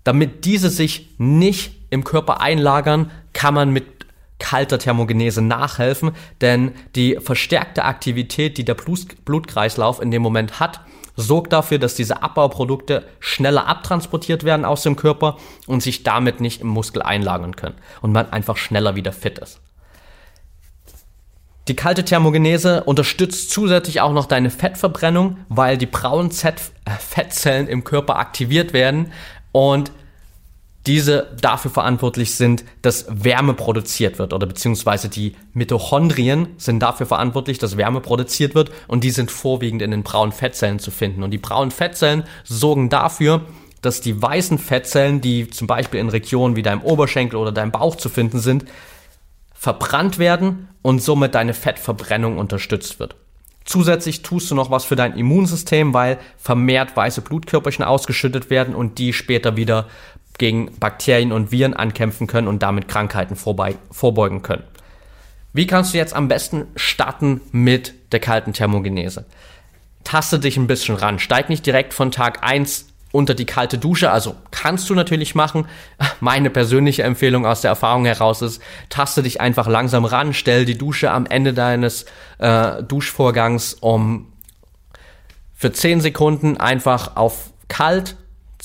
Damit 0.07 0.45
diese 0.45 0.69
sich 0.69 1.09
nicht 1.17 1.73
im 1.89 2.05
Körper 2.05 2.39
einlagern, 2.39 3.11
kann 3.33 3.53
man 3.53 3.71
mit 3.71 3.96
kalter 4.39 4.79
Thermogenese 4.79 5.41
nachhelfen, 5.41 6.11
denn 6.41 6.73
die 6.95 7.17
verstärkte 7.19 7.85
Aktivität, 7.85 8.57
die 8.57 8.65
der 8.65 8.75
Blutkreislauf 8.75 10.01
in 10.01 10.11
dem 10.11 10.21
Moment 10.21 10.59
hat, 10.59 10.81
sorgt 11.15 11.51
dafür, 11.51 11.79
dass 11.79 11.95
diese 11.95 12.21
Abbauprodukte 12.21 13.05
schneller 13.19 13.67
abtransportiert 13.67 14.43
werden 14.43 14.65
aus 14.65 14.83
dem 14.83 14.95
Körper 14.95 15.37
und 15.65 15.81
sich 15.81 16.03
damit 16.03 16.39
nicht 16.39 16.61
im 16.61 16.67
Muskel 16.67 17.01
einlagern 17.01 17.55
können 17.55 17.75
und 18.01 18.11
man 18.11 18.31
einfach 18.31 18.55
schneller 18.55 18.95
wieder 18.95 19.11
fit 19.11 19.39
ist. 19.39 19.59
Die 21.67 21.75
kalte 21.75 22.05
Thermogenese 22.05 22.83
unterstützt 22.85 23.51
zusätzlich 23.51 23.99
auch 23.99 24.13
noch 24.13 24.25
deine 24.25 24.49
Fettverbrennung, 24.49 25.37
weil 25.49 25.77
die 25.77 25.85
braunen 25.85 26.31
äh, 26.31 26.53
Fettzellen 26.97 27.67
im 27.67 27.83
Körper 27.83 28.17
aktiviert 28.17 28.71
werden 28.71 29.11
und 29.51 29.91
diese 30.87 31.35
dafür 31.41 31.69
verantwortlich 31.69 32.35
sind, 32.35 32.63
dass 32.81 33.05
Wärme 33.09 33.53
produziert 33.53 34.19
wird 34.19 34.33
oder 34.33 34.47
beziehungsweise 34.47 35.09
die 35.09 35.35
Mitochondrien 35.53 36.47
sind 36.57 36.79
dafür 36.79 37.05
verantwortlich, 37.05 37.57
dass 37.57 37.77
Wärme 37.77 37.99
produziert 37.99 38.55
wird 38.55 38.71
und 38.87 39.03
die 39.03 39.11
sind 39.11 39.29
vorwiegend 39.29 39.81
in 39.81 39.91
den 39.91 40.03
braunen 40.03 40.31
Fettzellen 40.31 40.79
zu 40.79 40.89
finden. 40.89 41.23
Und 41.23 41.31
die 41.31 41.37
braunen 41.37 41.71
Fettzellen 41.71 42.23
sorgen 42.45 42.89
dafür, 42.89 43.41
dass 43.81 44.01
die 44.01 44.19
weißen 44.19 44.57
Fettzellen, 44.57 45.21
die 45.21 45.49
zum 45.49 45.67
Beispiel 45.67 45.99
in 45.99 46.09
Regionen 46.09 46.55
wie 46.55 46.63
deinem 46.63 46.81
Oberschenkel 46.81 47.37
oder 47.37 47.51
deinem 47.51 47.71
Bauch 47.71 47.97
zu 47.97 48.09
finden 48.09 48.39
sind, 48.39 48.65
verbrannt 49.53 50.19
werden 50.19 50.69
und 50.81 51.01
somit 51.01 51.35
deine 51.35 51.53
Fettverbrennung 51.53 52.37
unterstützt 52.37 52.99
wird. 52.99 53.15
Zusätzlich 53.65 54.21
tust 54.21 54.49
du 54.49 54.55
noch 54.55 54.71
was 54.71 54.85
für 54.85 54.95
dein 54.95 55.17
Immunsystem, 55.17 55.93
weil 55.93 56.19
vermehrt 56.37 56.95
weiße 56.95 57.19
Blutkörperchen 57.19 57.83
ausgeschüttet 57.83 58.49
werden 58.49 58.73
und 58.73 58.97
die 58.97 59.11
später 59.11 59.57
wieder 59.57 59.87
gegen 60.37 60.71
Bakterien 60.79 61.31
und 61.31 61.51
Viren 61.51 61.73
ankämpfen 61.73 62.27
können 62.27 62.47
und 62.47 62.63
damit 62.63 62.87
Krankheiten 62.87 63.35
vorbeugen 63.35 64.41
können. 64.41 64.63
Wie 65.53 65.67
kannst 65.67 65.93
du 65.93 65.97
jetzt 65.97 66.15
am 66.15 66.27
besten 66.27 66.67
starten 66.75 67.41
mit 67.51 67.93
der 68.11 68.19
kalten 68.19 68.53
Thermogenese? 68.53 69.25
Taste 70.03 70.39
dich 70.39 70.57
ein 70.57 70.67
bisschen 70.67 70.95
ran. 70.95 71.19
Steig 71.19 71.49
nicht 71.49 71.65
direkt 71.65 71.93
von 71.93 72.11
Tag 72.11 72.43
1 72.43 72.87
unter 73.11 73.33
die 73.33 73.45
kalte 73.45 73.77
Dusche. 73.77 74.11
Also 74.11 74.35
kannst 74.51 74.89
du 74.89 74.95
natürlich 74.95 75.33
machen. 75.33 75.67
Meine 76.19 76.49
persönliche 76.49 77.03
Empfehlung 77.03 77.45
aus 77.45 77.61
der 77.61 77.69
Erfahrung 77.69 78.05
heraus 78.05 78.41
ist, 78.41 78.61
taste 78.89 79.23
dich 79.23 79.41
einfach 79.41 79.67
langsam 79.67 80.05
ran, 80.05 80.33
stell 80.33 80.65
die 80.65 80.77
Dusche 80.77 81.11
am 81.11 81.25
Ende 81.25 81.53
deines 81.53 82.05
äh, 82.37 82.83
Duschvorgangs 82.83 83.73
um 83.75 84.31
für 85.55 85.71
10 85.71 86.01
Sekunden 86.01 86.57
einfach 86.57 87.15
auf 87.15 87.49
kalt 87.67 88.15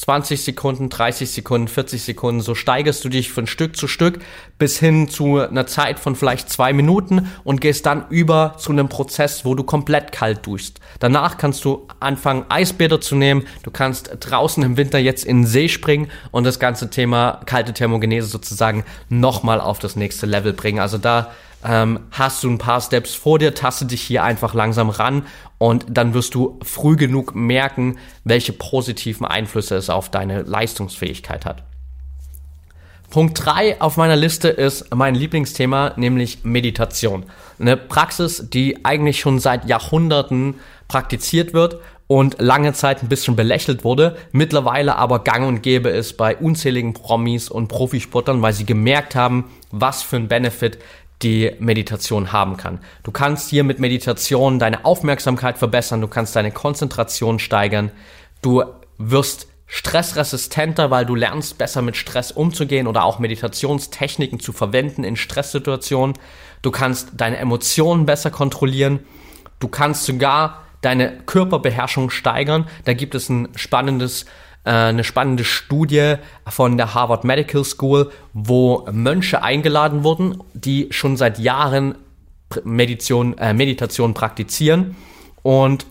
20 0.03 0.43
Sekunden, 0.43 0.89
30 0.89 1.31
Sekunden, 1.31 1.69
40 1.69 2.03
Sekunden, 2.03 2.41
so 2.41 2.57
steigerst 2.57 3.05
du 3.05 3.09
dich 3.09 3.31
von 3.31 3.47
Stück 3.47 3.77
zu 3.77 3.87
Stück 3.87 4.19
bis 4.59 4.81
hin 4.81 5.09
zu 5.09 5.39
einer 5.39 5.69
Zeit 5.69 6.01
von 6.01 6.17
vielleicht 6.17 6.51
zwei 6.51 6.73
Minuten 6.73 7.31
und 7.45 7.61
gehst 7.61 7.87
dann 7.87 8.07
über 8.09 8.57
zu 8.59 8.73
einem 8.73 8.89
Prozess, 8.89 9.45
wo 9.45 9.55
du 9.55 9.63
komplett 9.63 10.11
kalt 10.11 10.45
duschst. 10.45 10.81
Danach 10.99 11.39
kannst 11.39 11.65
du 11.65 11.87
anfangen, 12.01 12.47
Eisbäder 12.49 13.01
zu 13.01 13.15
nehmen. 13.15 13.45
Du 13.63 13.71
kannst 13.71 14.11
draußen 14.19 14.65
im 14.65 14.77
Winter 14.77 14.99
jetzt 14.99 15.25
in 15.25 15.43
den 15.43 15.47
See 15.47 15.69
springen 15.69 16.11
und 16.33 16.43
das 16.43 16.59
ganze 16.59 16.91
Thema 16.91 17.41
kalte 17.47 17.73
Thermogenese 17.73 18.27
sozusagen 18.27 18.83
nochmal 19.09 19.61
auf 19.61 19.79
das 19.79 19.95
nächste 19.95 20.27
Level 20.27 20.53
bringen. 20.53 20.81
Also 20.81 20.99
da 20.99 21.31
ähm, 21.65 22.01
hast 22.11 22.43
du 22.43 22.51
ein 22.51 22.59
paar 22.59 22.81
Steps 22.81 23.15
vor 23.15 23.39
dir, 23.39 23.55
taste 23.55 23.87
dich 23.87 24.03
hier 24.03 24.25
einfach 24.25 24.55
langsam 24.55 24.91
ran 24.91 25.27
und 25.59 25.87
dann 25.89 26.15
wirst 26.15 26.35
du 26.35 26.59
früh 26.63 26.97
genug 26.97 27.35
merken, 27.35 27.99
welche 28.25 28.53
positiven 28.53 29.27
Einflüsse 29.27 29.77
es 29.77 29.91
auf 29.91 30.11
deine 30.11 30.43
Leistungsfähigkeit 30.43 31.47
hat. 31.47 31.65
Punkt 33.11 33.45
3 33.45 33.83
auf 33.83 33.99
meiner 33.99 34.17
Liste 34.17 34.49
ist 34.49 34.95
mein 34.95 35.15
Lieblingsthema, 35.15 35.93
nämlich 35.97 36.45
Meditation. 36.45 37.27
Eine 37.59 37.77
Praxis, 37.77 38.49
die 38.49 38.87
eigentlich 38.87 39.21
schon 39.21 39.39
seit 39.39 39.69
Jahrhunderten 39.69 40.55
praktiziert 40.89 41.53
wird 41.53 41.77
und 42.07 42.41
lange 42.41 42.73
Zeit 42.73 43.03
ein 43.03 43.09
bisschen 43.09 43.37
belächelt 43.37 43.85
wurde, 43.85 44.17
mittlerweile 44.33 44.97
aber 44.97 45.25
gang 45.25 45.47
und 45.47 45.63
gäbe 45.63 45.91
ist 45.91 46.17
bei 46.17 46.37
unzähligen 46.37 46.95
Promis 46.95 47.51
und 47.51 47.69
Profisportlern, 47.69 48.41
weil 48.41 48.55
sie 48.55 48.67
gemerkt 48.67 49.15
haben, 49.15 49.51
was 49.71 50.03
für 50.03 50.17
ein 50.17 50.29
Benefit 50.29 50.79
die 51.23 51.53
Meditation 51.59 52.33
haben 52.33 52.57
kann. 52.57 52.81
Du 53.03 53.11
kannst 53.11 53.51
hier 53.51 53.65
mit 53.65 53.79
Meditation 53.79 54.59
deine 54.59 54.85
Aufmerksamkeit 54.85 55.59
verbessern, 55.59 56.01
du 56.01 56.09
kannst 56.09 56.35
deine 56.37 56.51
Konzentration 56.51 57.39
steigern, 57.39 57.91
du 58.41 58.65
wirst 58.99 59.49
stressresistenter, 59.67 60.91
weil 60.91 61.07
du 61.07 61.15
lernst 61.15 61.57
besser 61.57 61.81
mit 61.81 61.97
Stress 61.97 62.31
umzugehen 62.31 62.87
oder 62.87 63.05
auch 63.05 63.19
Meditationstechniken 63.19 64.39
zu 64.39 64.53
verwenden 64.53 65.03
in 65.03 65.17
Stresssituationen. 65.17 66.15
Du 66.61 66.71
kannst 66.71 67.13
deine 67.17 67.39
Emotionen 67.39 68.05
besser 68.05 68.31
kontrollieren. 68.31 69.01
Du 69.61 69.69
kannst 69.69 70.05
sogar 70.05 70.65
deine 70.83 71.21
Körperbeherrschung 71.25 72.11
steigern. 72.11 72.69
Da 72.85 72.93
gibt 72.93 73.15
es 73.15 73.31
ein 73.31 73.49
spannendes 73.57 74.27
eine 74.65 75.03
spannende 75.03 75.45
Studie 75.45 76.15
von 76.49 76.77
der 76.77 76.95
Harvard 76.95 77.25
Medical 77.25 77.65
School, 77.65 78.11
wo 78.33 78.87
Mönche 78.93 79.43
eingeladen 79.43 80.05
wurden, 80.05 80.43
die 80.55 80.89
schon 80.91 81.17
seit 81.17 81.39
Jahren 81.39 81.97
Meditation, 82.65 83.37
äh, 83.39 83.55
Meditation 83.55 84.15
praktizieren. 84.15 84.97
Und 85.43 85.87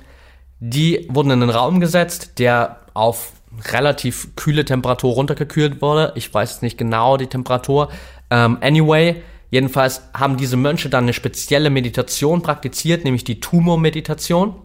die 0.59 1.07
wurden 1.09 1.31
in 1.31 1.41
einen 1.41 1.51
Raum 1.51 1.79
gesetzt, 1.79 2.39
der 2.39 2.77
auf 2.93 3.33
relativ 3.71 4.35
kühle 4.35 4.63
Temperatur 4.63 5.13
runtergekühlt 5.13 5.81
wurde. 5.81 6.13
Ich 6.15 6.33
weiß 6.33 6.61
nicht 6.61 6.77
genau 6.77 7.17
die 7.17 7.27
Temperatur. 7.27 7.89
Ähm, 8.29 8.57
anyway, 8.61 9.21
jedenfalls 9.49 10.03
haben 10.13 10.37
diese 10.37 10.55
Mönche 10.55 10.89
dann 10.89 11.05
eine 11.05 11.13
spezielle 11.13 11.69
Meditation 11.69 12.41
praktiziert, 12.41 13.03
nämlich 13.03 13.23
die 13.23 13.39
Tumor-Meditation 13.39 14.55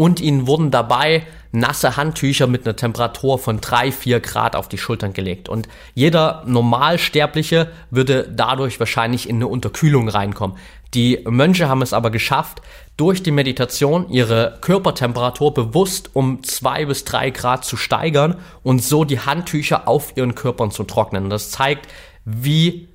und 0.00 0.18
ihnen 0.18 0.46
wurden 0.46 0.70
dabei 0.70 1.26
nasse 1.52 1.98
Handtücher 1.98 2.46
mit 2.46 2.64
einer 2.64 2.74
Temperatur 2.74 3.38
von 3.38 3.60
3, 3.60 3.92
4 3.92 4.20
Grad 4.20 4.56
auf 4.56 4.66
die 4.66 4.78
Schultern 4.78 5.12
gelegt. 5.12 5.50
Und 5.50 5.68
jeder 5.92 6.42
Normalsterbliche 6.46 7.70
würde 7.90 8.26
dadurch 8.34 8.80
wahrscheinlich 8.80 9.28
in 9.28 9.36
eine 9.36 9.46
Unterkühlung 9.46 10.08
reinkommen. 10.08 10.56
Die 10.94 11.22
Mönche 11.28 11.68
haben 11.68 11.82
es 11.82 11.92
aber 11.92 12.08
geschafft, 12.08 12.62
durch 12.96 13.22
die 13.22 13.30
Meditation 13.30 14.08
ihre 14.08 14.56
Körpertemperatur 14.62 15.52
bewusst 15.52 16.08
um 16.14 16.42
2 16.42 16.86
bis 16.86 17.04
3 17.04 17.28
Grad 17.28 17.66
zu 17.66 17.76
steigern 17.76 18.36
und 18.62 18.82
so 18.82 19.04
die 19.04 19.20
Handtücher 19.20 19.86
auf 19.86 20.16
ihren 20.16 20.34
Körpern 20.34 20.70
zu 20.70 20.84
trocknen. 20.84 21.28
Das 21.28 21.50
zeigt, 21.50 21.88
wie 22.24 22.88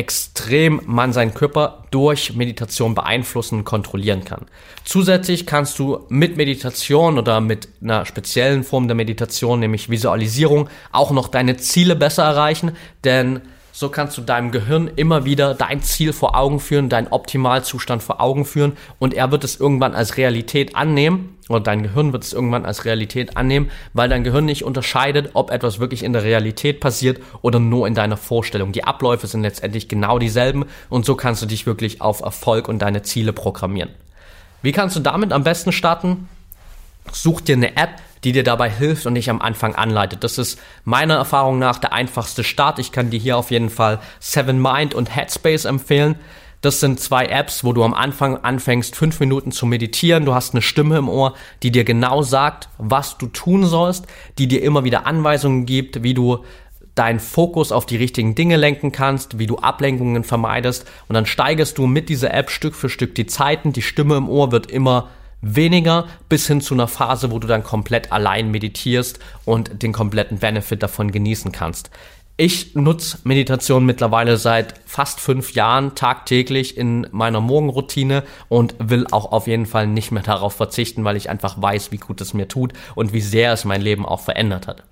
extrem 0.00 0.80
man 0.86 1.12
seinen 1.12 1.34
Körper 1.34 1.84
durch 1.90 2.34
Meditation 2.34 2.94
beeinflussen 2.94 3.58
und 3.58 3.64
kontrollieren 3.64 4.24
kann. 4.24 4.46
Zusätzlich 4.82 5.46
kannst 5.46 5.78
du 5.78 6.06
mit 6.08 6.38
Meditation 6.38 7.18
oder 7.18 7.42
mit 7.42 7.68
einer 7.82 8.06
speziellen 8.06 8.64
Form 8.64 8.88
der 8.88 8.94
Meditation, 8.94 9.60
nämlich 9.60 9.90
Visualisierung, 9.90 10.70
auch 10.90 11.10
noch 11.10 11.28
deine 11.28 11.58
Ziele 11.58 11.96
besser 11.96 12.24
erreichen, 12.24 12.72
denn 13.04 13.42
so 13.80 13.88
kannst 13.88 14.18
du 14.18 14.20
deinem 14.20 14.50
Gehirn 14.50 14.90
immer 14.94 15.24
wieder 15.24 15.54
dein 15.54 15.80
Ziel 15.80 16.12
vor 16.12 16.36
Augen 16.36 16.60
führen, 16.60 16.90
deinen 16.90 17.06
Optimalzustand 17.06 18.02
vor 18.02 18.20
Augen 18.20 18.44
führen 18.44 18.76
und 18.98 19.14
er 19.14 19.30
wird 19.30 19.42
es 19.42 19.58
irgendwann 19.58 19.94
als 19.94 20.18
Realität 20.18 20.76
annehmen 20.76 21.38
oder 21.48 21.60
dein 21.60 21.82
Gehirn 21.82 22.12
wird 22.12 22.22
es 22.22 22.34
irgendwann 22.34 22.66
als 22.66 22.84
Realität 22.84 23.38
annehmen, 23.38 23.70
weil 23.94 24.10
dein 24.10 24.22
Gehirn 24.22 24.44
nicht 24.44 24.64
unterscheidet, 24.64 25.30
ob 25.32 25.50
etwas 25.50 25.80
wirklich 25.80 26.02
in 26.02 26.12
der 26.12 26.24
Realität 26.24 26.80
passiert 26.80 27.22
oder 27.40 27.58
nur 27.58 27.86
in 27.86 27.94
deiner 27.94 28.18
Vorstellung. 28.18 28.72
Die 28.72 28.84
Abläufe 28.84 29.26
sind 29.26 29.40
letztendlich 29.40 29.88
genau 29.88 30.18
dieselben 30.18 30.66
und 30.90 31.06
so 31.06 31.14
kannst 31.14 31.40
du 31.40 31.46
dich 31.46 31.64
wirklich 31.64 32.02
auf 32.02 32.20
Erfolg 32.20 32.68
und 32.68 32.80
deine 32.80 33.00
Ziele 33.00 33.32
programmieren. 33.32 33.88
Wie 34.60 34.72
kannst 34.72 34.94
du 34.96 35.00
damit 35.00 35.32
am 35.32 35.42
besten 35.42 35.72
starten? 35.72 36.28
Such 37.12 37.40
dir 37.40 37.56
eine 37.56 37.78
App, 37.78 37.94
die 38.24 38.32
dir 38.32 38.44
dabei 38.44 38.70
hilft 38.70 39.06
und 39.06 39.14
dich 39.14 39.30
am 39.30 39.40
Anfang 39.40 39.74
anleitet. 39.74 40.24
Das 40.24 40.38
ist 40.38 40.58
meiner 40.84 41.14
Erfahrung 41.14 41.58
nach 41.58 41.78
der 41.78 41.92
einfachste 41.92 42.44
Start. 42.44 42.78
Ich 42.78 42.92
kann 42.92 43.10
dir 43.10 43.18
hier 43.18 43.36
auf 43.36 43.50
jeden 43.50 43.70
Fall 43.70 44.00
Seven 44.18 44.60
Mind 44.60 44.94
und 44.94 45.14
Headspace 45.14 45.64
empfehlen. 45.64 46.16
Das 46.60 46.80
sind 46.80 47.00
zwei 47.00 47.24
Apps, 47.24 47.64
wo 47.64 47.72
du 47.72 47.82
am 47.82 47.94
Anfang 47.94 48.36
anfängst, 48.36 48.94
fünf 48.94 49.18
Minuten 49.18 49.50
zu 49.50 49.64
meditieren. 49.64 50.26
Du 50.26 50.34
hast 50.34 50.52
eine 50.52 50.60
Stimme 50.60 50.98
im 50.98 51.08
Ohr, 51.08 51.34
die 51.62 51.70
dir 51.70 51.84
genau 51.84 52.22
sagt, 52.22 52.68
was 52.76 53.16
du 53.16 53.28
tun 53.28 53.64
sollst, 53.64 54.06
die 54.36 54.46
dir 54.46 54.62
immer 54.62 54.84
wieder 54.84 55.06
Anweisungen 55.06 55.64
gibt, 55.64 56.02
wie 56.02 56.12
du 56.12 56.44
deinen 56.94 57.20
Fokus 57.20 57.72
auf 57.72 57.86
die 57.86 57.96
richtigen 57.96 58.34
Dinge 58.34 58.56
lenken 58.56 58.92
kannst, 58.92 59.38
wie 59.38 59.46
du 59.46 59.56
Ablenkungen 59.56 60.22
vermeidest 60.22 60.86
und 61.08 61.14
dann 61.14 61.24
steigerst 61.24 61.78
du 61.78 61.86
mit 61.86 62.10
dieser 62.10 62.34
App 62.34 62.50
Stück 62.50 62.74
für 62.74 62.90
Stück 62.90 63.14
die 63.14 63.26
Zeiten, 63.26 63.72
die 63.72 63.80
Stimme 63.80 64.16
im 64.16 64.28
Ohr 64.28 64.52
wird 64.52 64.70
immer 64.70 65.08
weniger 65.42 66.06
bis 66.28 66.46
hin 66.46 66.60
zu 66.60 66.74
einer 66.74 66.88
Phase, 66.88 67.30
wo 67.30 67.38
du 67.38 67.46
dann 67.46 67.64
komplett 67.64 68.12
allein 68.12 68.50
meditierst 68.50 69.18
und 69.44 69.82
den 69.82 69.92
kompletten 69.92 70.38
Benefit 70.38 70.82
davon 70.82 71.10
genießen 71.10 71.52
kannst. 71.52 71.90
Ich 72.36 72.74
nutze 72.74 73.18
Meditation 73.24 73.84
mittlerweile 73.84 74.38
seit 74.38 74.80
fast 74.86 75.20
fünf 75.20 75.52
Jahren 75.52 75.94
tagtäglich 75.94 76.78
in 76.78 77.06
meiner 77.10 77.42
Morgenroutine 77.42 78.22
und 78.48 78.74
will 78.78 79.06
auch 79.10 79.30
auf 79.30 79.46
jeden 79.46 79.66
Fall 79.66 79.86
nicht 79.86 80.10
mehr 80.10 80.22
darauf 80.22 80.54
verzichten, 80.54 81.04
weil 81.04 81.16
ich 81.16 81.28
einfach 81.28 81.60
weiß, 81.60 81.92
wie 81.92 81.98
gut 81.98 82.20
es 82.22 82.32
mir 82.32 82.48
tut 82.48 82.72
und 82.94 83.12
wie 83.12 83.20
sehr 83.20 83.52
es 83.52 83.66
mein 83.66 83.82
Leben 83.82 84.06
auch 84.06 84.20
verändert 84.20 84.68
hat. 84.68 84.84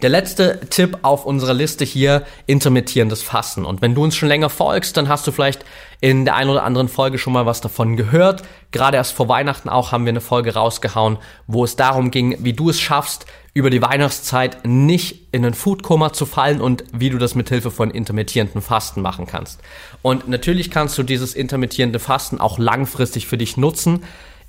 Der 0.00 0.08
letzte 0.08 0.60
Tipp 0.70 0.98
auf 1.02 1.26
unserer 1.26 1.54
Liste 1.54 1.84
hier, 1.84 2.24
intermittierendes 2.46 3.22
Fasten. 3.22 3.64
Und 3.64 3.82
wenn 3.82 3.94
du 3.94 4.02
uns 4.02 4.16
schon 4.16 4.28
länger 4.28 4.48
folgst, 4.48 4.96
dann 4.96 5.08
hast 5.08 5.26
du 5.26 5.32
vielleicht 5.32 5.64
in 6.00 6.24
der 6.24 6.34
einen 6.34 6.50
oder 6.50 6.64
anderen 6.64 6.88
Folge 6.88 7.18
schon 7.18 7.32
mal 7.32 7.46
was 7.46 7.60
davon 7.60 7.96
gehört. 7.96 8.42
Gerade 8.72 8.96
erst 8.96 9.12
vor 9.12 9.28
Weihnachten 9.28 9.68
auch 9.68 9.92
haben 9.92 10.04
wir 10.04 10.10
eine 10.10 10.20
Folge 10.20 10.54
rausgehauen, 10.54 11.18
wo 11.46 11.62
es 11.62 11.76
darum 11.76 12.10
ging, 12.10 12.36
wie 12.40 12.52
du 12.52 12.70
es 12.70 12.80
schaffst, 12.80 13.26
über 13.54 13.70
die 13.70 13.82
Weihnachtszeit 13.82 14.64
nicht 14.64 15.28
in 15.30 15.44
ein 15.44 15.54
Foodkoma 15.54 16.12
zu 16.12 16.26
fallen 16.26 16.60
und 16.60 16.84
wie 16.92 17.10
du 17.10 17.18
das 17.18 17.34
mit 17.34 17.50
Hilfe 17.50 17.70
von 17.70 17.90
intermittierenden 17.90 18.62
Fasten 18.62 19.02
machen 19.02 19.26
kannst. 19.26 19.60
Und 20.00 20.26
natürlich 20.26 20.70
kannst 20.70 20.96
du 20.96 21.02
dieses 21.02 21.34
intermittierende 21.34 21.98
Fasten 21.98 22.40
auch 22.40 22.58
langfristig 22.58 23.26
für 23.26 23.38
dich 23.38 23.56
nutzen, 23.56 24.02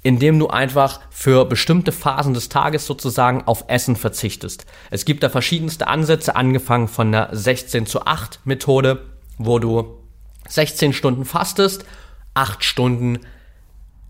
indem 0.03 0.37
du 0.37 0.49
einfach 0.49 0.99
für 1.09 1.45
bestimmte 1.45 1.91
Phasen 1.91 2.33
des 2.33 2.49
Tages 2.49 2.85
sozusagen 2.85 3.43
auf 3.45 3.65
Essen 3.67 3.95
verzichtest. 3.95 4.65
Es 4.91 5.05
gibt 5.05 5.23
da 5.23 5.29
verschiedenste 5.29 5.87
Ansätze, 5.87 6.35
angefangen 6.35 6.89
von 6.89 7.11
der 7.11 7.29
16 7.31 7.85
zu 7.85 8.05
8 8.05 8.41
Methode, 8.43 9.05
wo 9.37 9.59
du 9.59 9.97
16 10.47 10.93
Stunden 10.93 11.25
fastest, 11.25 11.85
8 12.33 12.63
Stunden 12.63 13.19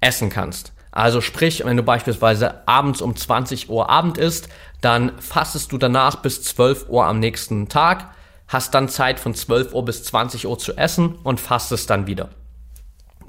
essen 0.02 0.30
kannst. 0.30 0.74
Also 0.92 1.22
sprich, 1.22 1.64
wenn 1.66 1.78
du 1.78 1.84
beispielsweise 1.84 2.68
abends 2.68 3.02
um 3.02 3.16
20 3.16 3.70
Uhr 3.70 3.90
Abend 3.90 4.18
isst, 4.18 4.50
dann 4.82 5.14
fastest 5.20 5.72
du 5.72 5.78
danach 5.78 6.18
bis 6.18 6.44
12 6.44 6.90
Uhr 6.90 7.06
am 7.06 7.20
nächsten 7.20 7.68
Tag, 7.70 8.12
hast 8.48 8.74
dann 8.76 8.90
Zeit 8.90 9.20
von 9.20 9.34
12 9.34 9.74
Uhr 9.74 9.86
bis 9.86 10.04
20 10.04 10.46
Uhr 10.46 10.58
zu 10.60 10.78
essen 10.78 11.16
und 11.24 11.40
fastest 11.40 11.90
dann 11.90 12.06
wieder. 12.06 12.30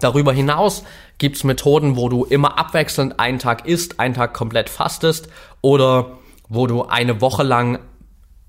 Darüber 0.04 0.34
hinaus 0.34 0.84
gibt's 1.16 1.44
Methoden, 1.44 1.96
wo 1.96 2.10
du 2.10 2.24
immer 2.24 2.58
abwechselnd 2.58 3.18
einen 3.18 3.38
Tag 3.38 3.66
isst, 3.66 4.00
einen 4.00 4.12
Tag 4.12 4.34
komplett 4.34 4.68
fastest 4.68 5.28
oder 5.62 6.18
wo 6.50 6.66
du 6.66 6.82
eine 6.82 7.22
Woche 7.22 7.42
lang 7.42 7.78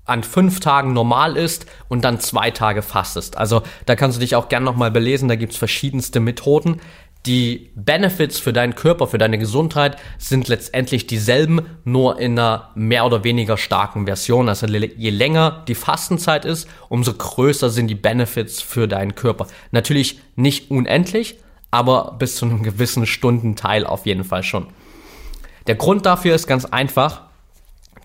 an 0.04 0.22
fünf 0.22 0.60
Tagen 0.60 0.92
normal 0.92 1.38
ist 1.38 1.64
und 1.88 2.04
dann 2.04 2.20
zwei 2.20 2.50
Tage 2.50 2.82
fastest. 2.82 3.38
Also 3.38 3.62
da 3.86 3.96
kannst 3.96 4.18
du 4.18 4.20
dich 4.20 4.36
auch 4.36 4.50
gern 4.50 4.64
nochmal 4.64 4.90
belesen, 4.90 5.30
da 5.30 5.36
gibt's 5.36 5.56
verschiedenste 5.56 6.20
Methoden. 6.20 6.82
Die 7.24 7.70
Benefits 7.74 8.38
für 8.38 8.52
deinen 8.52 8.74
Körper, 8.74 9.06
für 9.06 9.18
deine 9.18 9.38
Gesundheit 9.38 9.96
sind 10.18 10.48
letztendlich 10.48 11.06
dieselben, 11.06 11.62
nur 11.84 12.20
in 12.20 12.38
einer 12.38 12.68
mehr 12.74 13.06
oder 13.06 13.24
weniger 13.24 13.56
starken 13.56 14.04
Version. 14.04 14.50
Also 14.50 14.66
je 14.66 15.10
länger 15.10 15.64
die 15.66 15.74
Fastenzeit 15.74 16.44
ist, 16.44 16.68
umso 16.90 17.14
größer 17.14 17.70
sind 17.70 17.88
die 17.88 17.94
Benefits 17.94 18.60
für 18.60 18.86
deinen 18.86 19.14
Körper. 19.14 19.46
Natürlich 19.72 20.20
nicht 20.36 20.70
unendlich, 20.70 21.38
aber 21.76 22.16
bis 22.18 22.36
zu 22.36 22.46
einem 22.46 22.62
gewissen 22.62 23.04
Stundenteil 23.04 23.86
auf 23.86 24.06
jeden 24.06 24.24
Fall 24.24 24.42
schon. 24.42 24.66
Der 25.66 25.74
Grund 25.74 26.06
dafür 26.06 26.34
ist 26.34 26.46
ganz 26.46 26.64
einfach, 26.64 27.20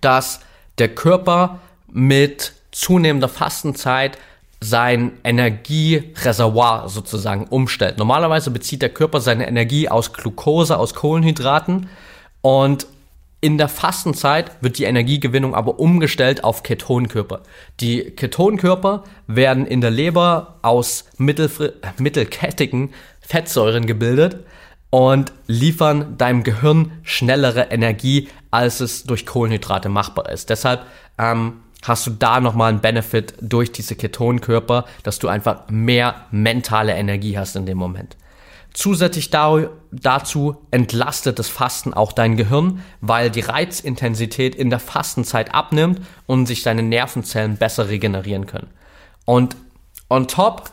dass 0.01 0.41
der 0.77 0.89
Körper 0.89 1.59
mit 1.89 2.53
zunehmender 2.73 3.29
Fastenzeit 3.29 4.17
sein 4.59 5.13
Energiereservoir 5.23 6.89
sozusagen 6.89 7.47
umstellt. 7.47 7.97
Normalerweise 7.97 8.51
bezieht 8.51 8.81
der 8.81 8.89
Körper 8.89 9.21
seine 9.21 9.47
Energie 9.47 9.87
aus 9.87 10.11
Glucose, 10.11 10.77
aus 10.77 10.93
Kohlenhydraten 10.93 11.87
und 12.41 12.87
in 13.39 13.57
der 13.57 13.69
Fastenzeit 13.69 14.51
wird 14.61 14.77
die 14.77 14.83
Energiegewinnung 14.83 15.55
aber 15.55 15.79
umgestellt 15.79 16.43
auf 16.43 16.61
Ketonkörper. 16.61 17.41
Die 17.79 18.11
Ketonkörper 18.11 19.03
werden 19.27 19.65
in 19.65 19.81
der 19.81 19.91
Leber 19.91 20.57
aus 20.61 21.05
mittelkettigen 21.17 22.93
Fettsäuren 23.21 23.85
gebildet 23.85 24.45
und 24.89 25.31
liefern 25.47 26.17
deinem 26.17 26.43
Gehirn 26.43 26.91
schnellere 27.03 27.71
Energie, 27.71 28.27
als 28.51 28.81
es 28.81 29.03
durch 29.03 29.25
Kohlenhydrate 29.25 29.89
machbar 29.89 30.29
ist. 30.29 30.49
Deshalb 30.49 30.85
ähm, 31.17 31.61
hast 31.83 32.05
du 32.05 32.11
da 32.11 32.39
nochmal 32.39 32.69
einen 32.69 32.81
Benefit 32.81 33.33
durch 33.41 33.71
diese 33.71 33.95
Ketonkörper, 33.95 34.85
dass 35.03 35.19
du 35.19 35.27
einfach 35.27 35.69
mehr 35.69 36.25
mentale 36.31 36.93
Energie 36.93 37.37
hast 37.37 37.55
in 37.55 37.65
dem 37.65 37.77
Moment. 37.77 38.17
Zusätzlich 38.73 39.29
dazu 39.31 40.57
entlastet 40.71 41.39
das 41.39 41.49
Fasten 41.49 41.93
auch 41.93 42.13
dein 42.13 42.37
Gehirn, 42.37 42.81
weil 43.01 43.29
die 43.29 43.41
Reizintensität 43.41 44.55
in 44.55 44.69
der 44.69 44.79
Fastenzeit 44.79 45.53
abnimmt 45.53 46.01
und 46.25 46.45
sich 46.45 46.63
deine 46.63 46.83
Nervenzellen 46.83 47.57
besser 47.57 47.89
regenerieren 47.89 48.45
können. 48.45 48.69
Und 49.25 49.57
on 50.09 50.27
top 50.27 50.71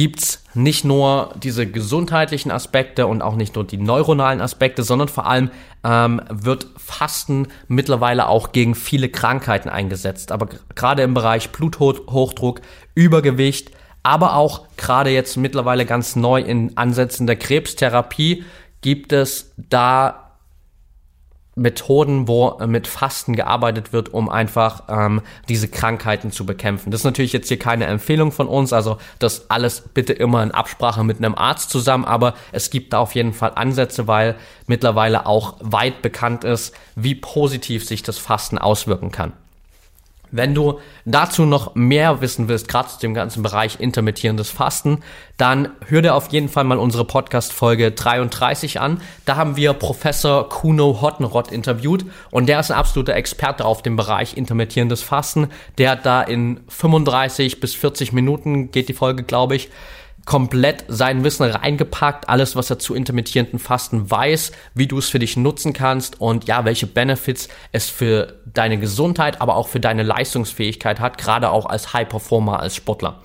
gibt's 0.00 0.42
nicht 0.54 0.82
nur 0.86 1.34
diese 1.42 1.66
gesundheitlichen 1.66 2.50
Aspekte 2.50 3.06
und 3.06 3.20
auch 3.20 3.34
nicht 3.34 3.54
nur 3.54 3.64
die 3.64 3.76
neuronalen 3.76 4.40
Aspekte, 4.40 4.82
sondern 4.82 5.08
vor 5.08 5.26
allem 5.26 5.50
ähm, 5.84 6.22
wird 6.30 6.68
Fasten 6.78 7.48
mittlerweile 7.68 8.26
auch 8.26 8.52
gegen 8.52 8.74
viele 8.74 9.10
Krankheiten 9.10 9.68
eingesetzt. 9.68 10.32
Aber 10.32 10.48
gerade 10.74 11.02
im 11.02 11.12
Bereich 11.12 11.50
Bluthochdruck, 11.50 12.62
Übergewicht, 12.94 13.72
aber 14.02 14.36
auch 14.36 14.62
gerade 14.78 15.10
jetzt 15.10 15.36
mittlerweile 15.36 15.84
ganz 15.84 16.16
neu 16.16 16.40
in 16.40 16.78
Ansätzen 16.78 17.26
der 17.26 17.36
Krebstherapie 17.36 18.44
gibt 18.80 19.12
es 19.12 19.52
da 19.58 20.29
Methoden, 21.60 22.26
wo 22.26 22.58
äh, 22.58 22.66
mit 22.66 22.86
Fasten 22.86 23.36
gearbeitet 23.36 23.92
wird, 23.92 24.12
um 24.14 24.28
einfach 24.30 24.84
ähm, 24.88 25.20
diese 25.48 25.68
Krankheiten 25.68 26.32
zu 26.32 26.46
bekämpfen. 26.46 26.90
Das 26.90 27.02
ist 27.02 27.04
natürlich 27.04 27.34
jetzt 27.34 27.48
hier 27.48 27.58
keine 27.58 27.84
Empfehlung 27.84 28.32
von 28.32 28.48
uns, 28.48 28.72
also 28.72 28.96
das 29.18 29.50
alles 29.50 29.82
bitte 29.92 30.14
immer 30.14 30.42
in 30.42 30.52
Absprache 30.52 31.04
mit 31.04 31.18
einem 31.18 31.34
Arzt 31.34 31.70
zusammen, 31.70 32.06
aber 32.06 32.34
es 32.52 32.70
gibt 32.70 32.94
da 32.94 32.98
auf 32.98 33.14
jeden 33.14 33.34
Fall 33.34 33.52
Ansätze, 33.54 34.08
weil 34.08 34.36
mittlerweile 34.66 35.26
auch 35.26 35.56
weit 35.60 36.00
bekannt 36.00 36.44
ist, 36.44 36.74
wie 36.96 37.14
positiv 37.14 37.86
sich 37.86 38.02
das 38.02 38.16
Fasten 38.16 38.56
auswirken 38.56 39.10
kann. 39.10 39.34
Wenn 40.32 40.54
du 40.54 40.80
dazu 41.04 41.44
noch 41.44 41.74
mehr 41.74 42.20
wissen 42.20 42.48
willst, 42.48 42.68
gerade 42.68 42.88
zu 42.88 42.98
dem 43.00 43.14
ganzen 43.14 43.42
Bereich 43.42 43.80
intermittierendes 43.80 44.50
Fasten, 44.50 45.00
dann 45.36 45.70
hör 45.86 46.02
dir 46.02 46.14
auf 46.14 46.28
jeden 46.32 46.48
Fall 46.48 46.64
mal 46.64 46.78
unsere 46.78 47.04
Podcast-Folge 47.04 47.92
33 47.92 48.80
an. 48.80 49.00
Da 49.24 49.36
haben 49.36 49.56
wir 49.56 49.72
Professor 49.72 50.48
Kuno 50.48 51.00
Hottenrott 51.00 51.50
interviewt 51.50 52.04
und 52.30 52.48
der 52.48 52.60
ist 52.60 52.70
ein 52.70 52.78
absoluter 52.78 53.14
Experte 53.14 53.64
auf 53.64 53.82
dem 53.82 53.96
Bereich 53.96 54.36
intermittierendes 54.36 55.02
Fasten. 55.02 55.48
Der 55.78 55.90
hat 55.90 56.06
da 56.06 56.22
in 56.22 56.60
35 56.68 57.60
bis 57.60 57.74
40 57.74 58.12
Minuten, 58.12 58.70
geht 58.70 58.88
die 58.88 58.94
Folge, 58.94 59.22
glaube 59.22 59.56
ich, 59.56 59.70
komplett 60.26 60.84
sein 60.88 61.24
Wissen 61.24 61.44
reingepackt, 61.44 62.28
alles, 62.28 62.56
was 62.56 62.70
er 62.70 62.78
zu 62.78 62.94
intermittierenden 62.94 63.58
Fasten 63.58 64.10
weiß, 64.10 64.52
wie 64.74 64.86
du 64.86 64.98
es 64.98 65.08
für 65.08 65.18
dich 65.18 65.36
nutzen 65.36 65.72
kannst 65.72 66.20
und 66.20 66.46
ja, 66.46 66.64
welche 66.64 66.86
Benefits 66.86 67.48
es 67.72 67.88
für 67.88 68.34
deine 68.44 68.78
Gesundheit, 68.78 69.40
aber 69.40 69.56
auch 69.56 69.68
für 69.68 69.80
deine 69.80 70.02
Leistungsfähigkeit 70.02 71.00
hat, 71.00 71.18
gerade 71.18 71.50
auch 71.50 71.66
als 71.66 71.92
High 71.92 72.08
Performer, 72.08 72.60
als 72.60 72.76
Sportler. 72.76 73.20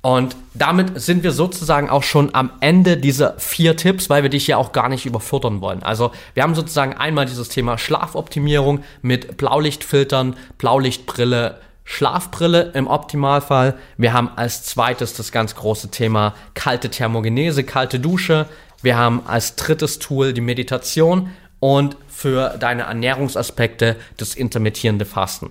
Und 0.00 0.36
damit 0.54 1.00
sind 1.00 1.24
wir 1.24 1.32
sozusagen 1.32 1.90
auch 1.90 2.04
schon 2.04 2.32
am 2.34 2.52
Ende 2.60 2.96
dieser 2.96 3.38
vier 3.38 3.76
Tipps, 3.76 4.08
weil 4.08 4.22
wir 4.22 4.30
dich 4.30 4.46
ja 4.46 4.56
auch 4.56 4.72
gar 4.72 4.88
nicht 4.88 5.06
überfordern 5.06 5.60
wollen. 5.60 5.82
Also 5.82 6.12
wir 6.34 6.44
haben 6.44 6.54
sozusagen 6.54 6.94
einmal 6.94 7.26
dieses 7.26 7.48
Thema 7.48 7.78
Schlafoptimierung 7.78 8.84
mit 9.02 9.36
Blaulichtfiltern, 9.36 10.36
Blaulichtbrille, 10.56 11.60
Schlafbrille 11.90 12.72
im 12.74 12.86
Optimalfall. 12.86 13.78
Wir 13.96 14.12
haben 14.12 14.28
als 14.36 14.62
zweites 14.62 15.14
das 15.14 15.32
ganz 15.32 15.54
große 15.54 15.90
Thema 15.90 16.34
kalte 16.52 16.90
Thermogenese, 16.90 17.64
kalte 17.64 17.98
Dusche. 17.98 18.44
Wir 18.82 18.98
haben 18.98 19.22
als 19.26 19.56
drittes 19.56 19.98
Tool 19.98 20.34
die 20.34 20.42
Meditation 20.42 21.30
und 21.60 21.96
für 22.06 22.58
deine 22.58 22.82
Ernährungsaspekte 22.82 23.96
das 24.18 24.34
intermittierende 24.34 25.06
Fasten. 25.06 25.50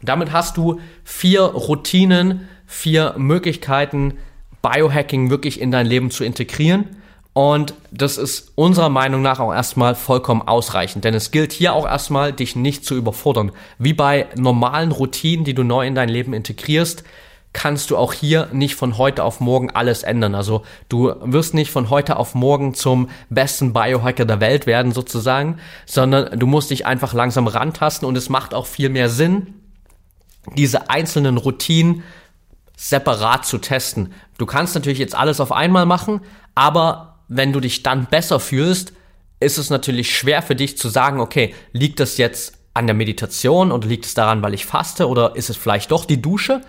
Damit 0.00 0.30
hast 0.30 0.56
du 0.56 0.78
vier 1.02 1.42
Routinen, 1.42 2.48
vier 2.68 3.14
Möglichkeiten, 3.16 4.18
Biohacking 4.62 5.30
wirklich 5.30 5.60
in 5.60 5.72
dein 5.72 5.86
Leben 5.86 6.12
zu 6.12 6.22
integrieren. 6.22 6.96
Und 7.36 7.74
das 7.90 8.16
ist 8.16 8.52
unserer 8.54 8.88
Meinung 8.88 9.20
nach 9.20 9.40
auch 9.40 9.52
erstmal 9.52 9.94
vollkommen 9.94 10.40
ausreichend, 10.40 11.04
denn 11.04 11.12
es 11.12 11.32
gilt 11.32 11.52
hier 11.52 11.74
auch 11.74 11.84
erstmal, 11.84 12.32
dich 12.32 12.56
nicht 12.56 12.86
zu 12.86 12.94
überfordern. 12.94 13.52
Wie 13.78 13.92
bei 13.92 14.28
normalen 14.36 14.90
Routinen, 14.90 15.44
die 15.44 15.52
du 15.52 15.62
neu 15.62 15.86
in 15.86 15.94
dein 15.94 16.08
Leben 16.08 16.32
integrierst, 16.32 17.04
kannst 17.52 17.90
du 17.90 17.98
auch 17.98 18.14
hier 18.14 18.48
nicht 18.52 18.74
von 18.74 18.96
heute 18.96 19.22
auf 19.22 19.40
morgen 19.40 19.68
alles 19.68 20.02
ändern. 20.02 20.34
Also 20.34 20.62
du 20.88 21.12
wirst 21.24 21.52
nicht 21.52 21.70
von 21.70 21.90
heute 21.90 22.16
auf 22.16 22.34
morgen 22.34 22.72
zum 22.72 23.10
besten 23.28 23.74
Biohacker 23.74 24.24
der 24.24 24.40
Welt 24.40 24.66
werden 24.66 24.92
sozusagen, 24.92 25.58
sondern 25.84 26.38
du 26.38 26.46
musst 26.46 26.70
dich 26.70 26.86
einfach 26.86 27.12
langsam 27.12 27.48
rantasten 27.48 28.08
und 28.08 28.16
es 28.16 28.30
macht 28.30 28.54
auch 28.54 28.64
viel 28.64 28.88
mehr 28.88 29.10
Sinn, 29.10 29.52
diese 30.56 30.88
einzelnen 30.88 31.36
Routinen 31.36 32.02
separat 32.78 33.44
zu 33.44 33.58
testen. 33.58 34.14
Du 34.38 34.46
kannst 34.46 34.74
natürlich 34.74 34.98
jetzt 34.98 35.14
alles 35.14 35.38
auf 35.38 35.52
einmal 35.52 35.84
machen, 35.84 36.22
aber 36.54 37.05
wenn 37.28 37.52
du 37.52 37.60
dich 37.60 37.82
dann 37.82 38.06
besser 38.06 38.40
fühlst, 38.40 38.92
ist 39.40 39.58
es 39.58 39.70
natürlich 39.70 40.16
schwer 40.16 40.42
für 40.42 40.56
dich 40.56 40.78
zu 40.78 40.88
sagen, 40.88 41.20
okay, 41.20 41.54
liegt 41.72 42.00
das 42.00 42.16
jetzt 42.16 42.54
an 42.74 42.86
der 42.86 42.94
Meditation 42.94 43.72
oder 43.72 43.88
liegt 43.88 44.06
es 44.06 44.14
daran, 44.14 44.42
weil 44.42 44.54
ich 44.54 44.66
faste 44.66 45.08
oder 45.08 45.36
ist 45.36 45.50
es 45.50 45.56
vielleicht 45.56 45.90
doch 45.90 46.04
die 46.04 46.20
Dusche? 46.20 46.62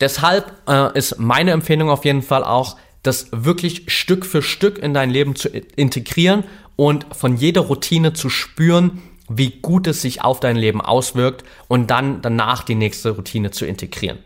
Deshalb 0.00 0.52
äh, 0.68 0.96
ist 0.96 1.18
meine 1.18 1.52
Empfehlung 1.52 1.90
auf 1.90 2.04
jeden 2.04 2.22
Fall 2.22 2.44
auch, 2.44 2.76
das 3.02 3.28
wirklich 3.32 3.84
Stück 3.88 4.24
für 4.24 4.42
Stück 4.42 4.78
in 4.78 4.94
dein 4.94 5.10
Leben 5.10 5.34
zu 5.34 5.48
integrieren 5.48 6.44
und 6.76 7.06
von 7.14 7.36
jeder 7.36 7.62
Routine 7.62 8.12
zu 8.12 8.28
spüren, 8.28 9.02
wie 9.28 9.50
gut 9.50 9.86
es 9.86 10.02
sich 10.02 10.22
auf 10.22 10.40
dein 10.40 10.56
Leben 10.56 10.80
auswirkt 10.80 11.44
und 11.68 11.90
dann 11.90 12.22
danach 12.22 12.62
die 12.62 12.74
nächste 12.74 13.10
Routine 13.10 13.50
zu 13.50 13.66
integrieren. 13.66 14.18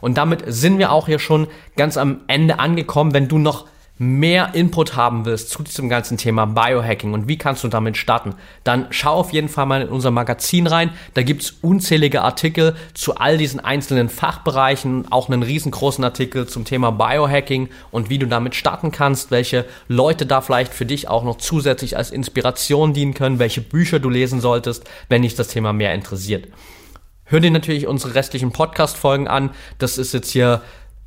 Und 0.00 0.16
damit 0.16 0.42
sind 0.46 0.78
wir 0.78 0.92
auch 0.92 1.06
hier 1.06 1.18
schon 1.18 1.46
ganz 1.76 1.96
am 1.96 2.20
Ende 2.26 2.58
angekommen. 2.58 3.14
Wenn 3.14 3.28
du 3.28 3.38
noch 3.38 3.66
mehr 3.96 4.54
Input 4.54 4.96
haben 4.96 5.24
willst 5.24 5.50
zu 5.50 5.62
diesem 5.62 5.88
ganzen 5.88 6.16
Thema 6.16 6.46
Biohacking 6.46 7.12
und 7.12 7.28
wie 7.28 7.38
kannst 7.38 7.62
du 7.62 7.68
damit 7.68 7.96
starten, 7.96 8.34
dann 8.64 8.88
schau 8.90 9.14
auf 9.14 9.32
jeden 9.32 9.48
Fall 9.48 9.66
mal 9.66 9.82
in 9.82 9.88
unser 9.88 10.10
Magazin 10.10 10.66
rein. 10.66 10.90
Da 11.14 11.22
gibt's 11.22 11.54
unzählige 11.62 12.22
Artikel 12.22 12.74
zu 12.94 13.14
all 13.16 13.38
diesen 13.38 13.60
einzelnen 13.60 14.08
Fachbereichen, 14.08 15.10
auch 15.12 15.28
einen 15.28 15.44
riesengroßen 15.44 16.02
Artikel 16.02 16.48
zum 16.48 16.64
Thema 16.64 16.90
Biohacking 16.90 17.68
und 17.92 18.10
wie 18.10 18.18
du 18.18 18.26
damit 18.26 18.56
starten 18.56 18.90
kannst, 18.90 19.30
welche 19.30 19.64
Leute 19.86 20.26
da 20.26 20.40
vielleicht 20.40 20.74
für 20.74 20.86
dich 20.86 21.08
auch 21.08 21.22
noch 21.22 21.38
zusätzlich 21.38 21.96
als 21.96 22.10
Inspiration 22.10 22.94
dienen 22.94 23.14
können, 23.14 23.38
welche 23.38 23.60
Bücher 23.60 24.00
du 24.00 24.10
lesen 24.10 24.40
solltest, 24.40 24.84
wenn 25.08 25.22
dich 25.22 25.36
das 25.36 25.48
Thema 25.48 25.72
mehr 25.72 25.94
interessiert. 25.94 26.48
Hör 27.26 27.40
dir 27.40 27.50
natürlich 27.50 27.86
unsere 27.86 28.14
restlichen 28.14 28.52
Podcast-Folgen 28.52 29.28
an. 29.28 29.50
Das 29.78 29.96
ist 29.96 30.12
jetzt 30.12 30.30
hier 30.30 30.60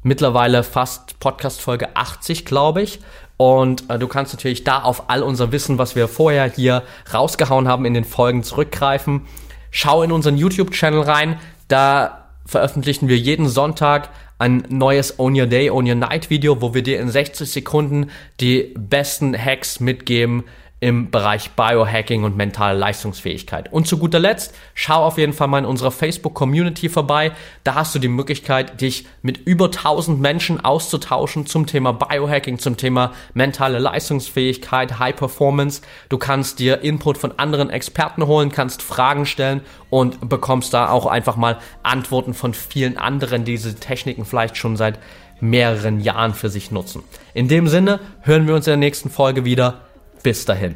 mittlerweile 0.08 0.63
fast 0.63 1.20
Podcast-Folge 1.20 1.96
80, 1.96 2.46
glaube 2.46 2.82
ich. 2.82 3.00
Und 3.36 3.89
äh, 3.89 4.00
du 4.00 4.08
kannst 4.08 4.34
natürlich 4.34 4.63
da 4.63 4.82
auf 4.82 5.10
all 5.10 5.22
unser 5.22 5.52
Wissen, 5.52 5.78
was 5.78 5.96
wir 5.96 6.08
vorher 6.08 6.50
hier 6.50 6.84
rausgehauen 7.13 7.67
haben, 7.67 7.86
in 7.86 7.93
den 7.93 8.06
Folgen 8.06 8.43
zurückgreifen. 8.43 9.28
Schau 9.70 10.02
in 10.02 10.12
unseren 10.12 10.38
YouTube-Channel 10.38 11.02
rein. 11.02 11.39
Da 11.67 12.30
veröffentlichen 12.46 13.10
wir 13.10 13.17
jeden 13.17 13.48
Sonntag 13.48 14.10
ein 14.39 14.63
neues 14.70 15.20
Own 15.20 15.39
Your 15.39 15.48
Day, 15.48 15.70
Own 15.70 15.88
Your 15.88 15.96
Night 15.96 16.30
Video, 16.30 16.62
wo 16.62 16.74
wir 16.74 16.84
dir 16.84 17.00
in 17.00 17.10
60 17.10 17.50
Sekunden 17.50 18.10
die 18.39 18.74
besten 18.78 19.38
Hacks 19.38 19.80
mitgeben, 19.80 20.43
im 20.80 21.10
Bereich 21.10 21.52
Biohacking 21.52 22.24
und 22.24 22.38
mentale 22.38 22.78
Leistungsfähigkeit. 22.78 23.74
Und 23.74 23.88
zu 23.88 23.98
guter 23.98 24.20
Letzt, 24.20 24.54
schau 24.76 25.04
auf 25.04 25.18
jeden 25.18 25.34
Fall 25.34 25.48
mal 25.48 25.58
in 25.60 25.66
unserer 25.66 25.90
Facebook-Community 25.90 26.88
vorbei. 26.90 27.32
Da 27.63 27.74
hast 27.74 27.96
du 27.96 28.00
die 28.00 28.08
Möglichkeit, 28.08 28.80
dich 28.80 29.08
mit 29.24 29.40
über 29.40 29.66
1000 29.66 30.22
Menschen 30.22 30.63
auszutauschen 30.63 31.48
zum 31.48 31.66
Thema 31.66 31.94
Biohacking, 31.94 32.60
zum 32.60 32.78
Thema 32.78 33.13
mentale 33.34 33.80
Leistungsfähigkeit, 33.80 35.00
High 35.00 35.16
Performance. 35.16 35.82
Du 36.10 36.20
kannst 36.20 36.60
dir 36.60 36.82
Input 36.82 37.18
von 37.18 37.40
anderen 37.40 37.72
Experten 37.72 38.28
holen, 38.28 38.52
kannst 38.52 38.84
Fragen 38.84 39.26
stellen 39.26 39.62
und 39.90 40.30
bekommst 40.30 40.76
da 40.76 40.90
auch 40.90 41.08
einfach 41.08 41.38
mal 41.38 41.58
Antworten 41.82 42.36
von 42.36 42.54
vielen 42.54 43.00
anderen, 43.00 43.46
die 43.46 43.54
diese 43.54 43.76
Techniken 43.76 44.26
vielleicht 44.26 44.58
schon 44.58 44.78
seit 44.78 45.00
mehreren 45.40 46.00
Jahren 46.00 46.36
für 46.36 46.50
sich 46.50 46.70
nutzen. 46.70 47.04
In 47.34 47.48
dem 47.48 47.68
Sinne 47.68 48.00
hören 48.22 48.48
wir 48.48 48.54
uns 48.54 48.68
in 48.68 48.72
der 48.72 48.78
nächsten 48.78 49.10
Folge 49.10 49.44
wieder. 49.44 49.87
Bis 50.24 50.46
dahin. 50.46 50.76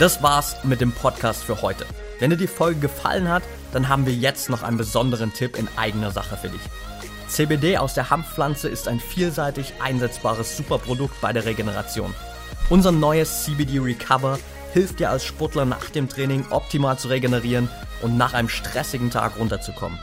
Das 0.00 0.22
war's 0.22 0.56
mit 0.64 0.80
dem 0.80 0.92
Podcast 0.92 1.44
für 1.44 1.60
heute. 1.60 1.84
Wenn 2.20 2.30
dir 2.30 2.38
die 2.38 2.46
Folge 2.46 2.80
gefallen 2.80 3.28
hat, 3.28 3.42
dann 3.74 3.90
haben 3.90 4.06
wir 4.06 4.14
jetzt 4.14 4.48
noch 4.48 4.62
einen 4.62 4.78
besonderen 4.78 5.34
Tipp 5.34 5.58
in 5.58 5.68
eigener 5.76 6.10
Sache 6.10 6.38
für 6.38 6.48
dich. 6.48 6.62
CBD 7.30 7.78
aus 7.78 7.94
der 7.94 8.10
Hanfpflanze 8.10 8.68
ist 8.68 8.88
ein 8.88 8.98
vielseitig 8.98 9.74
einsetzbares 9.80 10.56
Superprodukt 10.56 11.20
bei 11.20 11.32
der 11.32 11.44
Regeneration. 11.44 12.12
Unser 12.68 12.90
neues 12.90 13.44
CBD 13.44 13.78
Recover 13.78 14.40
hilft 14.72 14.98
dir 14.98 15.10
als 15.10 15.24
Sportler 15.24 15.64
nach 15.64 15.90
dem 15.90 16.08
Training 16.08 16.44
optimal 16.50 16.98
zu 16.98 17.06
regenerieren 17.08 17.68
und 18.02 18.16
nach 18.16 18.34
einem 18.34 18.48
stressigen 18.48 19.10
Tag 19.10 19.38
runterzukommen. 19.38 20.00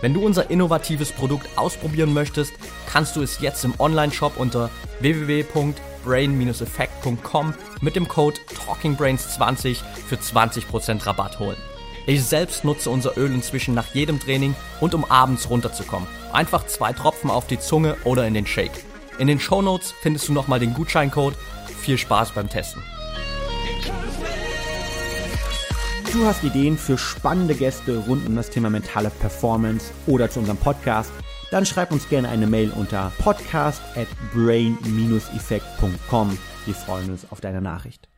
Wenn 0.00 0.14
du 0.14 0.24
unser 0.24 0.50
innovatives 0.50 1.12
Produkt 1.12 1.46
ausprobieren 1.56 2.14
möchtest, 2.14 2.54
kannst 2.90 3.14
du 3.16 3.22
es 3.22 3.40
jetzt 3.40 3.62
im 3.64 3.74
Online-Shop 3.78 4.38
unter 4.38 4.70
www.brain-effekt.com 5.00 7.54
mit 7.82 7.94
dem 7.94 8.08
Code 8.08 8.40
TalkingBrains20 8.66 9.76
für 10.08 10.16
20% 10.16 11.06
Rabatt 11.06 11.38
holen. 11.38 11.58
Ich 12.10 12.24
selbst 12.24 12.64
nutze 12.64 12.90
unser 12.90 13.16
Öl 13.16 13.32
inzwischen 13.32 13.72
nach 13.72 13.94
jedem 13.94 14.18
Training 14.18 14.56
und 14.80 14.96
um 14.96 15.04
abends 15.04 15.48
runterzukommen. 15.48 16.08
Einfach 16.32 16.66
zwei 16.66 16.92
Tropfen 16.92 17.30
auf 17.30 17.46
die 17.46 17.60
Zunge 17.60 17.96
oder 18.02 18.26
in 18.26 18.34
den 18.34 18.48
Shake. 18.48 18.84
In 19.20 19.28
den 19.28 19.38
Show 19.38 19.62
Notes 19.62 19.94
findest 20.02 20.26
du 20.26 20.32
nochmal 20.32 20.58
den 20.58 20.74
Gutscheincode. 20.74 21.36
Viel 21.82 21.98
Spaß 21.98 22.32
beim 22.32 22.48
Testen. 22.48 22.82
Du 26.12 26.26
hast 26.26 26.42
Ideen 26.42 26.76
für 26.76 26.98
spannende 26.98 27.54
Gäste 27.54 27.98
rund 27.98 28.26
um 28.26 28.34
das 28.34 28.50
Thema 28.50 28.70
mentale 28.70 29.10
Performance 29.10 29.92
oder 30.08 30.28
zu 30.28 30.40
unserem 30.40 30.58
Podcast? 30.58 31.12
Dann 31.52 31.64
schreib 31.64 31.92
uns 31.92 32.08
gerne 32.08 32.28
eine 32.28 32.48
Mail 32.48 32.72
unter 32.72 33.12
podcast 33.18 33.80
at 33.94 34.08
brain-effekt.com. 34.34 36.38
Wir 36.66 36.74
freuen 36.74 37.10
uns 37.10 37.30
auf 37.30 37.40
deine 37.40 37.60
Nachricht. 37.60 38.09